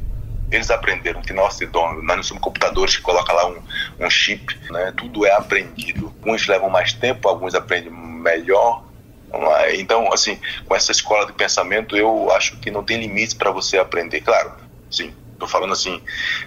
Eles 0.52 0.70
aprenderam 0.70 1.22
que 1.22 1.32
nosso. 1.32 1.66
Nós 1.72 2.18
não 2.18 2.24
somos 2.24 2.44
computadores 2.44 2.98
que 2.98 3.02
colocam 3.02 3.34
lá 3.34 3.48
um, 3.48 3.62
um 4.06 4.10
chip, 4.10 4.60
né? 4.70 4.94
Tudo 4.98 5.26
é 5.26 5.32
aprendido. 5.32 6.14
Uns 6.26 6.46
levam 6.48 6.70
mais 6.70 6.92
tempo, 6.92 7.30
alguns 7.30 7.56
aprendem 7.56 7.90
melhor. 7.90 8.84
Então, 9.74 10.12
assim, 10.12 10.40
com 10.66 10.76
essa 10.76 10.92
escola 10.92 11.26
de 11.26 11.34
pensamento, 11.34 11.96
eu 11.96 12.32
acho 12.32 12.58
que 12.58 12.70
não 12.70 12.84
tem 12.84 13.00
limites 13.00 13.34
para 13.34 13.52
você 13.52 13.78
aprender. 13.78 14.22
Claro, 14.22 14.54
sim, 14.90 15.14
Estou 15.42 15.50
falando 15.50 15.74
assim, 15.74 16.00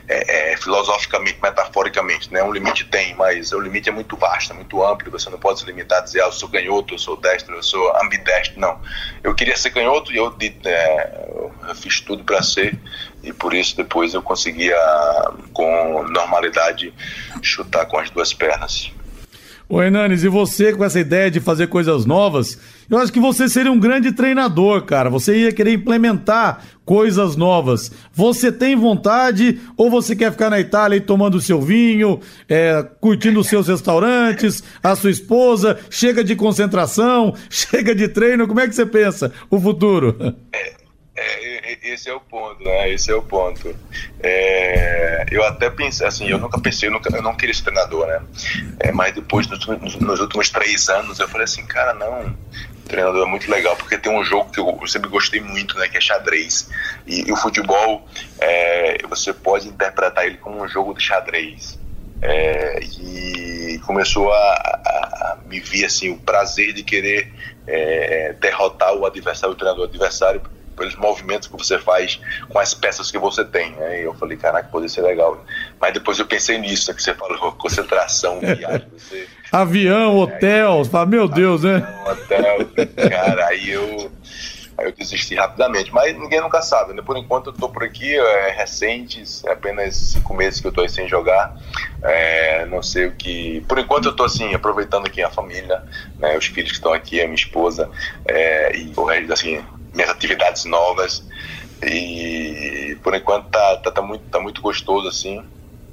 é, 0.07 0.53
é, 0.53 0.57
filosoficamente, 0.57 1.37
metaforicamente, 1.43 2.33
né? 2.33 2.45
Um 2.45 2.53
limite 2.53 2.85
tem, 2.85 3.13
mas 3.17 3.51
o 3.51 3.59
limite 3.59 3.89
é 3.89 3.93
muito 3.93 4.17
vasto, 4.17 4.53
é 4.53 4.55
muito 4.55 4.85
amplo. 4.85 5.11
Você 5.11 5.29
não 5.29 5.39
pode 5.39 5.59
se 5.59 5.67
limitar 5.67 5.99
a 5.99 6.03
dizer, 6.03 6.23
ah, 6.23 6.27
eu 6.27 6.33
sou 6.33 6.49
canhoto, 6.49 6.95
eu 6.95 6.99
sou 6.99 7.17
destro, 7.17 7.57
eu 7.57 7.63
sou 7.65 7.93
ambidestro. 8.01 8.61
Não. 8.61 8.81
Eu 9.25 9.35
queria 9.35 9.57
ser 9.57 9.71
canhoto 9.71 10.13
e 10.13 10.17
eu, 10.17 10.33
é, 10.65 11.29
eu 11.69 11.75
fiz 11.75 12.01
tudo 12.03 12.23
para 12.23 12.41
ser, 12.41 12.79
e 13.21 13.33
por 13.33 13.53
isso 13.53 13.77
depois 13.77 14.15
eu 14.15 14.23
conseguia, 14.23 14.79
com 15.53 16.05
normalidade, 16.05 16.95
chutar 17.43 17.87
com 17.87 17.99
as 17.99 18.11
duas 18.11 18.33
pernas. 18.33 18.93
Ô 19.69 19.83
Hernanes, 19.83 20.23
e 20.23 20.29
você 20.29 20.73
com 20.73 20.85
essa 20.85 21.01
ideia 21.01 21.29
de 21.33 21.41
fazer 21.41 21.67
coisas 21.67 22.07
novas, 22.07 22.61
eu 22.89 22.99
acho 22.99 23.13
que 23.13 23.21
você 23.21 23.49
seria 23.49 23.73
um 23.73 23.79
grande 23.79 24.13
treinador, 24.13 24.83
cara. 24.83 25.11
Você 25.11 25.37
ia 25.37 25.53
querer 25.53 25.73
implementar 25.73 26.65
coisas 26.85 27.37
novas. 27.37 27.91
Você 28.13 28.53
tem 28.53 28.77
vontade 28.77 29.61
ou 29.77 29.91
você 29.91 30.15
quer 30.15 30.31
ficar 30.31 30.51
na 30.51 30.61
Itália 30.61 30.97
e 30.97 31.01
tomando 31.01 31.41
seu 31.41 31.61
vinho, 31.61 32.21
é, 32.49 32.85
curtindo 33.01 33.41
os 33.41 33.49
seus 33.49 33.69
restaurantes, 33.69 34.63
a 34.83 34.95
sua 34.95 35.11
esposa, 35.11 35.79
chega 35.91 36.23
de 36.23 36.37
concentração, 36.37 37.35
chega 37.49 37.95
de 37.95 38.09
treino? 38.09 38.47
Como 38.47 38.61
é 38.61 38.69
que 38.69 38.75
você 38.75 38.87
pensa 38.87 39.33
o 39.51 39.59
futuro? 39.59 40.37
É, 40.53 40.75
é, 41.17 41.79
esse 41.83 42.11
é 42.11 42.15
o 42.15 42.21
ponto, 42.21 42.63
né? 42.63 42.91
Esse 42.91 43.11
é 43.11 43.15
o 43.15 43.23
ponto. 43.23 43.75
É, 44.21 45.25
eu 45.31 45.45
até 45.45 45.71
pensei, 45.71 46.07
assim, 46.07 46.29
eu 46.29 46.39
nunca 46.39 46.61
pensei, 46.61 46.89
eu, 46.89 46.93
nunca, 46.93 47.15
eu 47.15 47.23
não 47.23 47.37
queria 47.37 47.55
ser 47.55 47.65
treinador, 47.65 48.07
né? 48.07 48.21
É, 48.81 48.93
mas 48.93 49.15
depois, 49.15 49.47
nos, 49.47 49.67
nos, 49.67 50.21
últimos 50.21 50.51
três 50.51 50.89
anos, 50.89 51.19
eu 51.21 51.29
falei 51.29 51.45
assim, 51.45 51.65
cara, 51.67 51.95
não, 51.95 52.37
treinador 52.85 53.27
é 53.27 53.31
muito 53.31 53.51
legal, 53.51 53.77
porque 53.77 53.99
tem 53.99 54.13
um 54.13 54.25
jogo 54.25 54.51
que 54.51 54.61
eu 54.61 54.87
sempre 54.87 55.09
gostei 55.09 55.41
muito, 55.41 55.77
né? 55.79 55.89
Que 55.89 55.99
é 55.99 56.01
xadrez. 56.01 56.69
E, 57.07 57.29
e 57.29 57.33
o 57.33 57.37
futebol, 57.37 58.07
é, 58.39 58.99
você 59.09 59.33
pode 59.33 59.69
interpretar 59.69 60.27
ele 60.27 60.37
como 60.39 60.63
um 60.63 60.69
jogo 60.69 60.95
de 60.95 61.03
xadrez. 61.03 61.79
É, 62.23 62.81
e 62.83 63.79
começou 63.85 64.33
a, 64.33 64.37
a, 64.37 65.33
a, 65.33 65.39
me 65.47 65.61
vir 65.61 65.85
assim 65.85 66.11
o 66.11 66.19
prazer 66.19 66.73
de 66.73 66.83
querer 66.83 67.31
é, 67.67 68.35
derrotar 68.41 68.95
o 68.95 69.05
adversário, 69.05 69.55
o 69.55 69.57
treinador 69.57 69.89
adversário 69.89 70.41
pelos 70.75 70.97
movimentos 70.97 71.49
que 71.49 71.57
você 71.57 71.79
faz 71.79 72.21
com 72.49 72.59
as 72.59 72.75
peças 72.75 73.11
que 73.11 73.19
você 73.19 73.45
tem. 73.45 73.73
Né? 73.73 74.01
E 74.01 74.05
eu 74.05 74.15
falei, 74.15 74.37
caraca, 74.37 74.69
pode 74.69 74.89
ser 74.91 75.03
legal. 75.03 75.45
Mas 75.81 75.93
depois 75.93 76.19
eu 76.19 76.27
pensei 76.27 76.59
nisso, 76.59 76.91
né, 76.91 76.97
que 76.97 77.03
você 77.03 77.15
falou, 77.15 77.53
concentração, 77.59 78.41
viagem, 78.41 78.89
você... 78.93 79.29
Avião, 79.55 80.19
hotel, 80.19 80.85
fala, 80.85 81.07
meu 81.07 81.29
Deus, 81.29 81.63
né? 81.63 81.77
Hotel, 82.05 82.67
cara, 83.09 83.47
aí 83.47 83.71
eu, 83.71 84.11
aí 84.77 84.87
eu 84.87 84.93
desisti 84.93 85.37
rapidamente. 85.37 85.93
Mas 85.95 86.19
ninguém 86.19 86.41
nunca 86.41 86.61
sabe, 86.61 86.93
né? 86.93 87.03
Por 87.03 87.17
enquanto 87.17 87.51
eu 87.51 87.53
tô 87.53 87.69
por 87.69 87.85
aqui, 87.85 88.17
é 88.17 88.51
recente, 88.51 89.23
é 89.47 89.53
apenas 89.53 89.95
cinco 89.95 90.35
meses 90.35 90.61
que 90.61 90.67
eu 90.67 90.73
tô 90.73 90.81
aí 90.81 90.89
sem 90.89 91.07
jogar. 91.07 91.55
É, 92.03 92.67
não 92.67 92.83
sei 92.83 93.07
o 93.07 93.13
que. 93.13 93.61
Por 93.69 93.79
enquanto 93.79 94.07
eu 94.07 94.17
tô 94.17 94.25
assim, 94.25 94.53
aproveitando 94.55 95.07
aqui 95.07 95.23
a 95.23 95.31
família, 95.31 95.81
né? 96.19 96.37
Os 96.37 96.47
filhos 96.47 96.71
que 96.71 96.79
estão 96.79 96.93
aqui, 96.93 97.21
a 97.21 97.25
minha 97.25 97.37
esposa, 97.37 97.89
é, 98.27 98.77
e 98.77 98.93
o 98.97 99.05
resto, 99.05 99.33
assim, 99.33 99.65
minhas 99.95 100.11
atividades 100.11 100.65
novas. 100.65 101.25
E 101.81 102.99
por 103.03 103.15
enquanto 103.15 103.51
tá, 103.51 103.77
tá, 103.77 103.91
tá, 103.91 104.03
muito, 104.03 104.25
tá 104.25 104.41
muito 104.41 104.61
gostoso 104.61 105.07
assim, 105.07 105.45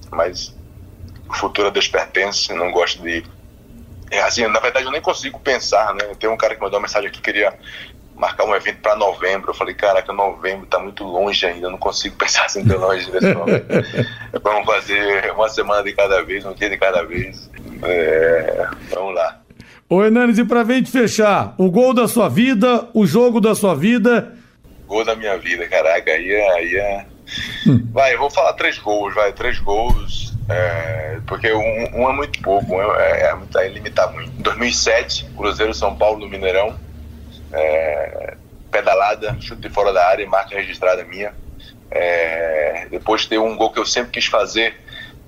mas 0.09 0.55
o 1.29 1.33
futuro 1.33 1.67
a 1.67 1.71
Deus 1.71 1.87
pertence, 1.87 2.53
não 2.53 2.71
gosto 2.71 3.01
de. 3.03 3.23
É, 4.11 4.21
assim, 4.21 4.45
na 4.47 4.59
verdade 4.59 4.85
eu 4.85 4.91
nem 4.91 5.01
consigo 5.01 5.39
pensar, 5.39 5.95
né? 5.95 6.13
Tem 6.19 6.29
um 6.29 6.35
cara 6.35 6.53
que 6.53 6.61
mandou 6.61 6.77
uma 6.77 6.85
mensagem 6.85 7.07
aqui 7.07 7.19
que 7.19 7.31
queria 7.31 7.57
marcar 8.13 8.43
um 8.43 8.53
evento 8.53 8.81
para 8.81 8.93
novembro. 8.95 9.51
Eu 9.51 9.55
falei, 9.55 9.73
caraca, 9.73 10.11
novembro 10.11 10.67
tá 10.67 10.77
muito 10.77 11.05
longe 11.05 11.45
ainda, 11.45 11.69
não 11.69 11.77
consigo 11.77 12.15
pensar 12.19 12.45
assim 12.45 12.63
tão 12.65 12.77
longe 12.77 13.09
nesse 13.09 13.31
momento. 13.33 13.65
vamos 14.43 14.65
fazer 14.65 15.31
uma 15.31 15.47
semana 15.47 15.81
de 15.81 15.93
cada 15.93 16.21
vez, 16.23 16.45
um 16.45 16.53
dia 16.53 16.69
de 16.69 16.77
cada 16.77 17.03
vez. 17.03 17.49
É, 17.83 18.67
vamos 18.89 19.15
lá. 19.15 19.39
Ô 19.89 20.03
Hernanes, 20.03 20.37
e 20.37 20.45
pra 20.45 20.63
gente 20.65 20.91
fechar, 20.91 21.55
o 21.57 21.71
gol 21.71 21.93
da 21.93 22.07
sua 22.07 22.29
vida, 22.29 22.87
o 22.93 23.05
jogo 23.05 23.39
da 23.39 23.55
sua 23.55 23.75
vida. 23.75 24.37
Gol 24.87 25.05
da 25.05 25.15
minha 25.15 25.37
vida, 25.37 25.67
caraca, 25.67 26.11
aí 26.11 26.31
é. 26.31 26.51
Aí 26.51 26.75
é... 26.75 27.05
Hum. 27.65 27.87
Vai, 27.91 28.13
eu 28.13 28.19
vou 28.19 28.29
falar 28.29 28.53
três 28.53 28.77
gols, 28.77 29.13
vai, 29.15 29.31
três 29.31 29.57
gols, 29.59 30.30
é, 30.49 31.19
porque 31.27 31.51
um, 31.53 32.01
um, 32.01 32.09
é 32.09 32.13
muito 32.13 32.41
pouco, 32.41 32.75
um 32.75 32.81
é, 32.81 33.21
é, 33.21 33.33
é, 33.33 33.65
é 33.65 33.67
limitar 33.69 34.11
muito. 34.13 34.31
Em 34.37 34.41
2007, 34.41 35.25
Cruzeiro 35.35 35.73
São 35.73 35.95
Paulo 35.95 36.19
no 36.19 36.29
Mineirão, 36.29 36.77
é, 37.53 38.35
pedalada, 38.71 39.35
chute 39.39 39.69
fora 39.69 39.93
da 39.93 40.07
área, 40.07 40.27
marca 40.27 40.55
registrada 40.55 41.03
minha. 41.03 41.33
É, 41.89 42.87
depois 42.89 43.25
tem 43.25 43.37
um 43.37 43.55
gol 43.57 43.71
que 43.71 43.79
eu 43.79 43.85
sempre 43.85 44.11
quis 44.11 44.25
fazer, 44.25 44.75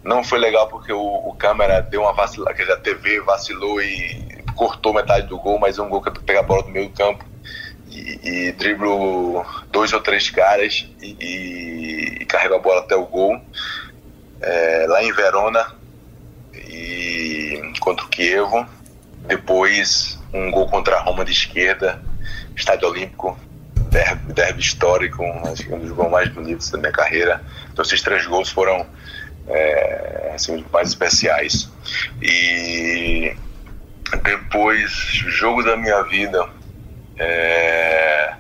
não 0.04 0.24
foi 0.24 0.40
legal 0.40 0.68
porque 0.68 0.92
o, 0.92 1.00
o 1.00 1.34
câmera 1.36 1.82
deu 1.82 2.02
uma 2.02 2.14
vacilada, 2.14 2.54
quer 2.54 2.64
dizer, 2.64 2.74
a 2.74 2.78
TV 2.78 3.22
vacilou 3.22 3.82
e 3.82 4.44
cortou 4.56 4.94
metade 4.94 5.28
do 5.28 5.40
gol, 5.40 5.60
mas 5.60 5.78
é 5.78 5.82
um 5.82 5.90
gol 5.90 6.02
que 6.02 6.10
eu 6.10 6.14
pegar 6.14 6.42
a 6.42 6.44
bola 6.44 6.64
do 6.64 6.70
meio 6.70 6.90
campo 6.92 7.26
e, 7.88 8.48
e 8.48 8.52
driblo 8.54 9.46
dois 9.72 9.94
ou 9.94 10.02
três 10.02 10.30
caras 10.30 10.88
e, 11.02 11.16
e, 11.20 12.18
e 12.22 12.26
carrego 12.26 12.56
a 12.56 12.60
bola 12.60 12.82
até 12.82 12.96
o 12.96 13.06
gol. 13.06 13.40
É, 14.44 14.86
lá 14.88 15.04
em 15.04 15.12
Verona 15.12 15.74
e 16.54 17.74
contra 17.80 18.06
o 18.06 18.10
Kievo. 18.10 18.66
Depois 19.26 20.20
um 20.34 20.52
gol 20.52 20.68
contra 20.68 20.98
a 20.98 21.00
Roma 21.02 21.24
de 21.24 21.32
esquerda, 21.32 22.02
Estádio 22.56 22.90
Olímpico, 22.90 23.38
derby, 23.90 24.34
derby 24.34 24.60
histórico, 24.60 25.24
acho 25.48 25.64
que 25.64 25.74
um 25.74 25.80
dos 25.80 25.92
gols 25.92 26.12
mais 26.12 26.30
bonitos 26.30 26.70
da 26.70 26.78
minha 26.78 26.92
carreira. 26.92 27.42
Então 27.72 27.84
esses 27.84 28.02
três 28.02 28.26
gols 28.26 28.50
foram 28.50 28.86
é, 29.48 30.32
assim, 30.36 30.66
mais 30.72 30.90
especiais. 30.90 31.70
E 32.22 33.36
depois, 34.24 34.92
jogo 34.92 35.64
da 35.64 35.76
minha 35.76 36.02
vida. 36.04 36.48
É... 37.18 38.34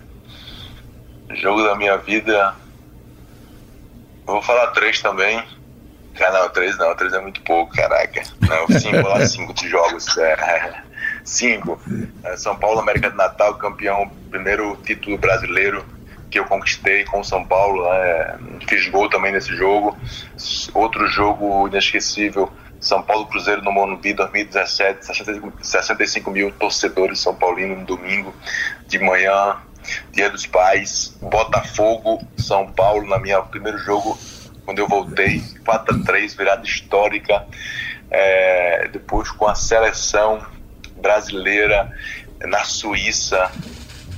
Jogo 1.35 1.63
da 1.63 1.75
minha 1.75 1.97
vida. 1.97 2.55
vou 4.25 4.41
falar 4.41 4.67
três 4.67 5.01
também. 5.01 5.43
Ah, 6.19 6.31
não, 6.31 6.49
três 6.49 6.77
não, 6.77 6.95
três 6.95 7.13
é 7.13 7.19
muito 7.19 7.41
pouco, 7.41 7.73
caraca. 7.75 8.23
Não, 8.41 8.79
cinco, 8.79 9.07
lá 9.07 9.23
cinco 9.25 9.53
de 9.53 9.67
jogos. 9.67 10.17
É, 10.17 10.73
cinco. 11.23 11.79
É, 12.23 12.37
São 12.37 12.55
Paulo, 12.55 12.79
América 12.79 13.09
de 13.09 13.17
Natal, 13.17 13.55
campeão, 13.55 14.11
primeiro 14.29 14.77
título 14.83 15.17
brasileiro 15.17 15.85
que 16.29 16.39
eu 16.39 16.45
conquistei 16.45 17.05
com 17.05 17.19
o 17.19 17.23
São 17.23 17.45
Paulo. 17.45 17.85
É, 17.93 18.37
fiz 18.67 18.87
gol 18.89 19.09
também 19.09 19.31
nesse 19.31 19.55
jogo. 19.55 19.97
Outro 20.73 21.07
jogo 21.07 21.67
inesquecível 21.67 22.51
são 22.83 23.01
Paulo 23.01 23.25
Cruzeiro 23.27 23.63
no 23.63 23.71
Morumbi 23.71 24.13
2017, 24.13 25.05
65 25.61 26.29
mil 26.29 26.51
torcedores 26.51 27.19
São 27.21 27.33
Paulino 27.33 27.77
no 27.77 27.85
domingo 27.85 28.35
de 28.87 28.99
manhã, 28.99 29.55
Dia 30.11 30.29
dos 30.29 30.45
Pais, 30.45 31.17
Botafogo, 31.21 32.21
São 32.37 32.67
Paulo 32.67 33.07
na 33.07 33.17
minha 33.19 33.41
primeiro 33.41 33.77
jogo 33.77 34.19
quando 34.65 34.79
eu 34.79 34.87
voltei, 34.87 35.41
4 35.65 35.95
a 35.95 36.05
3 36.05 36.33
virada 36.33 36.65
histórica. 36.65 37.45
É, 38.09 38.87
depois 38.89 39.31
com 39.31 39.47
a 39.47 39.55
seleção 39.55 40.45
brasileira 40.97 41.91
na 42.41 42.63
Suíça 42.63 43.51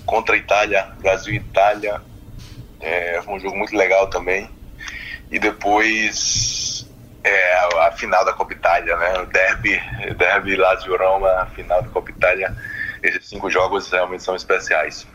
contra 0.06 0.36
a 0.36 0.38
Itália, 0.38 0.88
Brasil 1.00 1.34
e 1.34 1.38
Itália. 1.38 2.02
É, 2.80 3.22
foi 3.24 3.36
um 3.36 3.40
jogo 3.40 3.58
muito 3.58 3.76
legal 3.76 4.08
também. 4.10 4.50
E 5.32 5.40
depois 5.40 6.86
é, 7.24 7.56
a 7.88 7.92
final 7.92 8.24
da 8.24 8.34
Copa 8.34 8.54
Itália, 8.54 8.96
né? 8.98 9.20
O 9.20 9.26
derby, 9.26 9.82
derby 10.16 10.56
Lazio-Roma, 10.56 11.30
a 11.42 11.46
final 11.48 11.82
da 11.82 11.90
Copa 11.90 12.12
Itália. 12.12 12.56
Esses 13.02 13.28
cinco 13.28 13.50
jogos 13.50 13.90
realmente 13.92 14.24
são 14.24 14.36
especiais. 14.36 15.08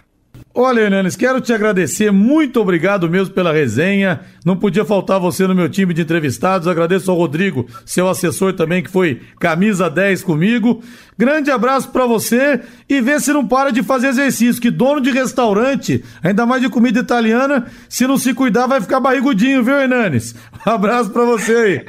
Olha, 0.53 0.81
Hernanes, 0.81 1.15
quero 1.15 1.41
te 1.41 1.53
agradecer, 1.53 2.11
muito 2.11 2.61
obrigado 2.61 3.09
mesmo 3.09 3.33
pela 3.33 3.53
resenha. 3.53 4.21
Não 4.45 4.57
podia 4.57 4.85
faltar 4.85 5.21
você 5.21 5.47
no 5.47 5.55
meu 5.55 5.69
time 5.69 5.95
de 5.95 6.03
entrevistados. 6.03 6.67
Agradeço 6.67 7.09
ao 7.09 7.17
Rodrigo, 7.17 7.69
seu 7.87 8.09
assessor 8.09 8.53
também, 8.55 8.83
que 8.83 8.91
foi 8.91 9.23
camisa 9.39 9.89
10 9.89 10.25
comigo. 10.25 10.83
Grande 11.17 11.53
abraço 11.53 11.91
para 11.91 12.05
você 12.05 12.61
e 12.89 13.01
vê 13.01 13.21
se 13.21 13.33
não 13.33 13.47
para 13.47 13.71
de 13.71 13.83
fazer 13.85 14.09
exercício, 14.09 14.61
que 14.61 14.73
dono 14.73 15.01
de 15.01 15.11
restaurante, 15.11 16.05
ainda 16.21 16.45
mais 16.45 16.61
de 16.61 16.69
comida 16.69 16.99
italiana, 16.99 17.67
se 17.89 18.07
não 18.07 18.19
se 18.19 18.35
cuidar 18.35 18.67
vai 18.67 18.81
ficar 18.81 18.99
barrigudinho, 18.99 19.63
viu, 19.63 19.79
Hernanes? 19.79 20.35
Um 20.67 20.71
abraço 20.73 21.11
para 21.11 21.25
você 21.25 21.55
aí. 21.55 21.85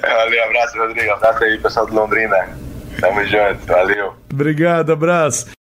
Valeu, 0.00 0.44
abraço, 0.44 0.78
Rodrigo. 0.78 1.10
Abraço 1.10 1.42
aí, 1.42 1.58
pessoal 1.58 1.86
de 1.86 1.92
Londrina. 1.92 2.36
Tamo 3.00 3.24
junto, 3.24 3.66
valeu. 3.66 4.14
Obrigado, 4.32 4.92
abraço. 4.92 5.61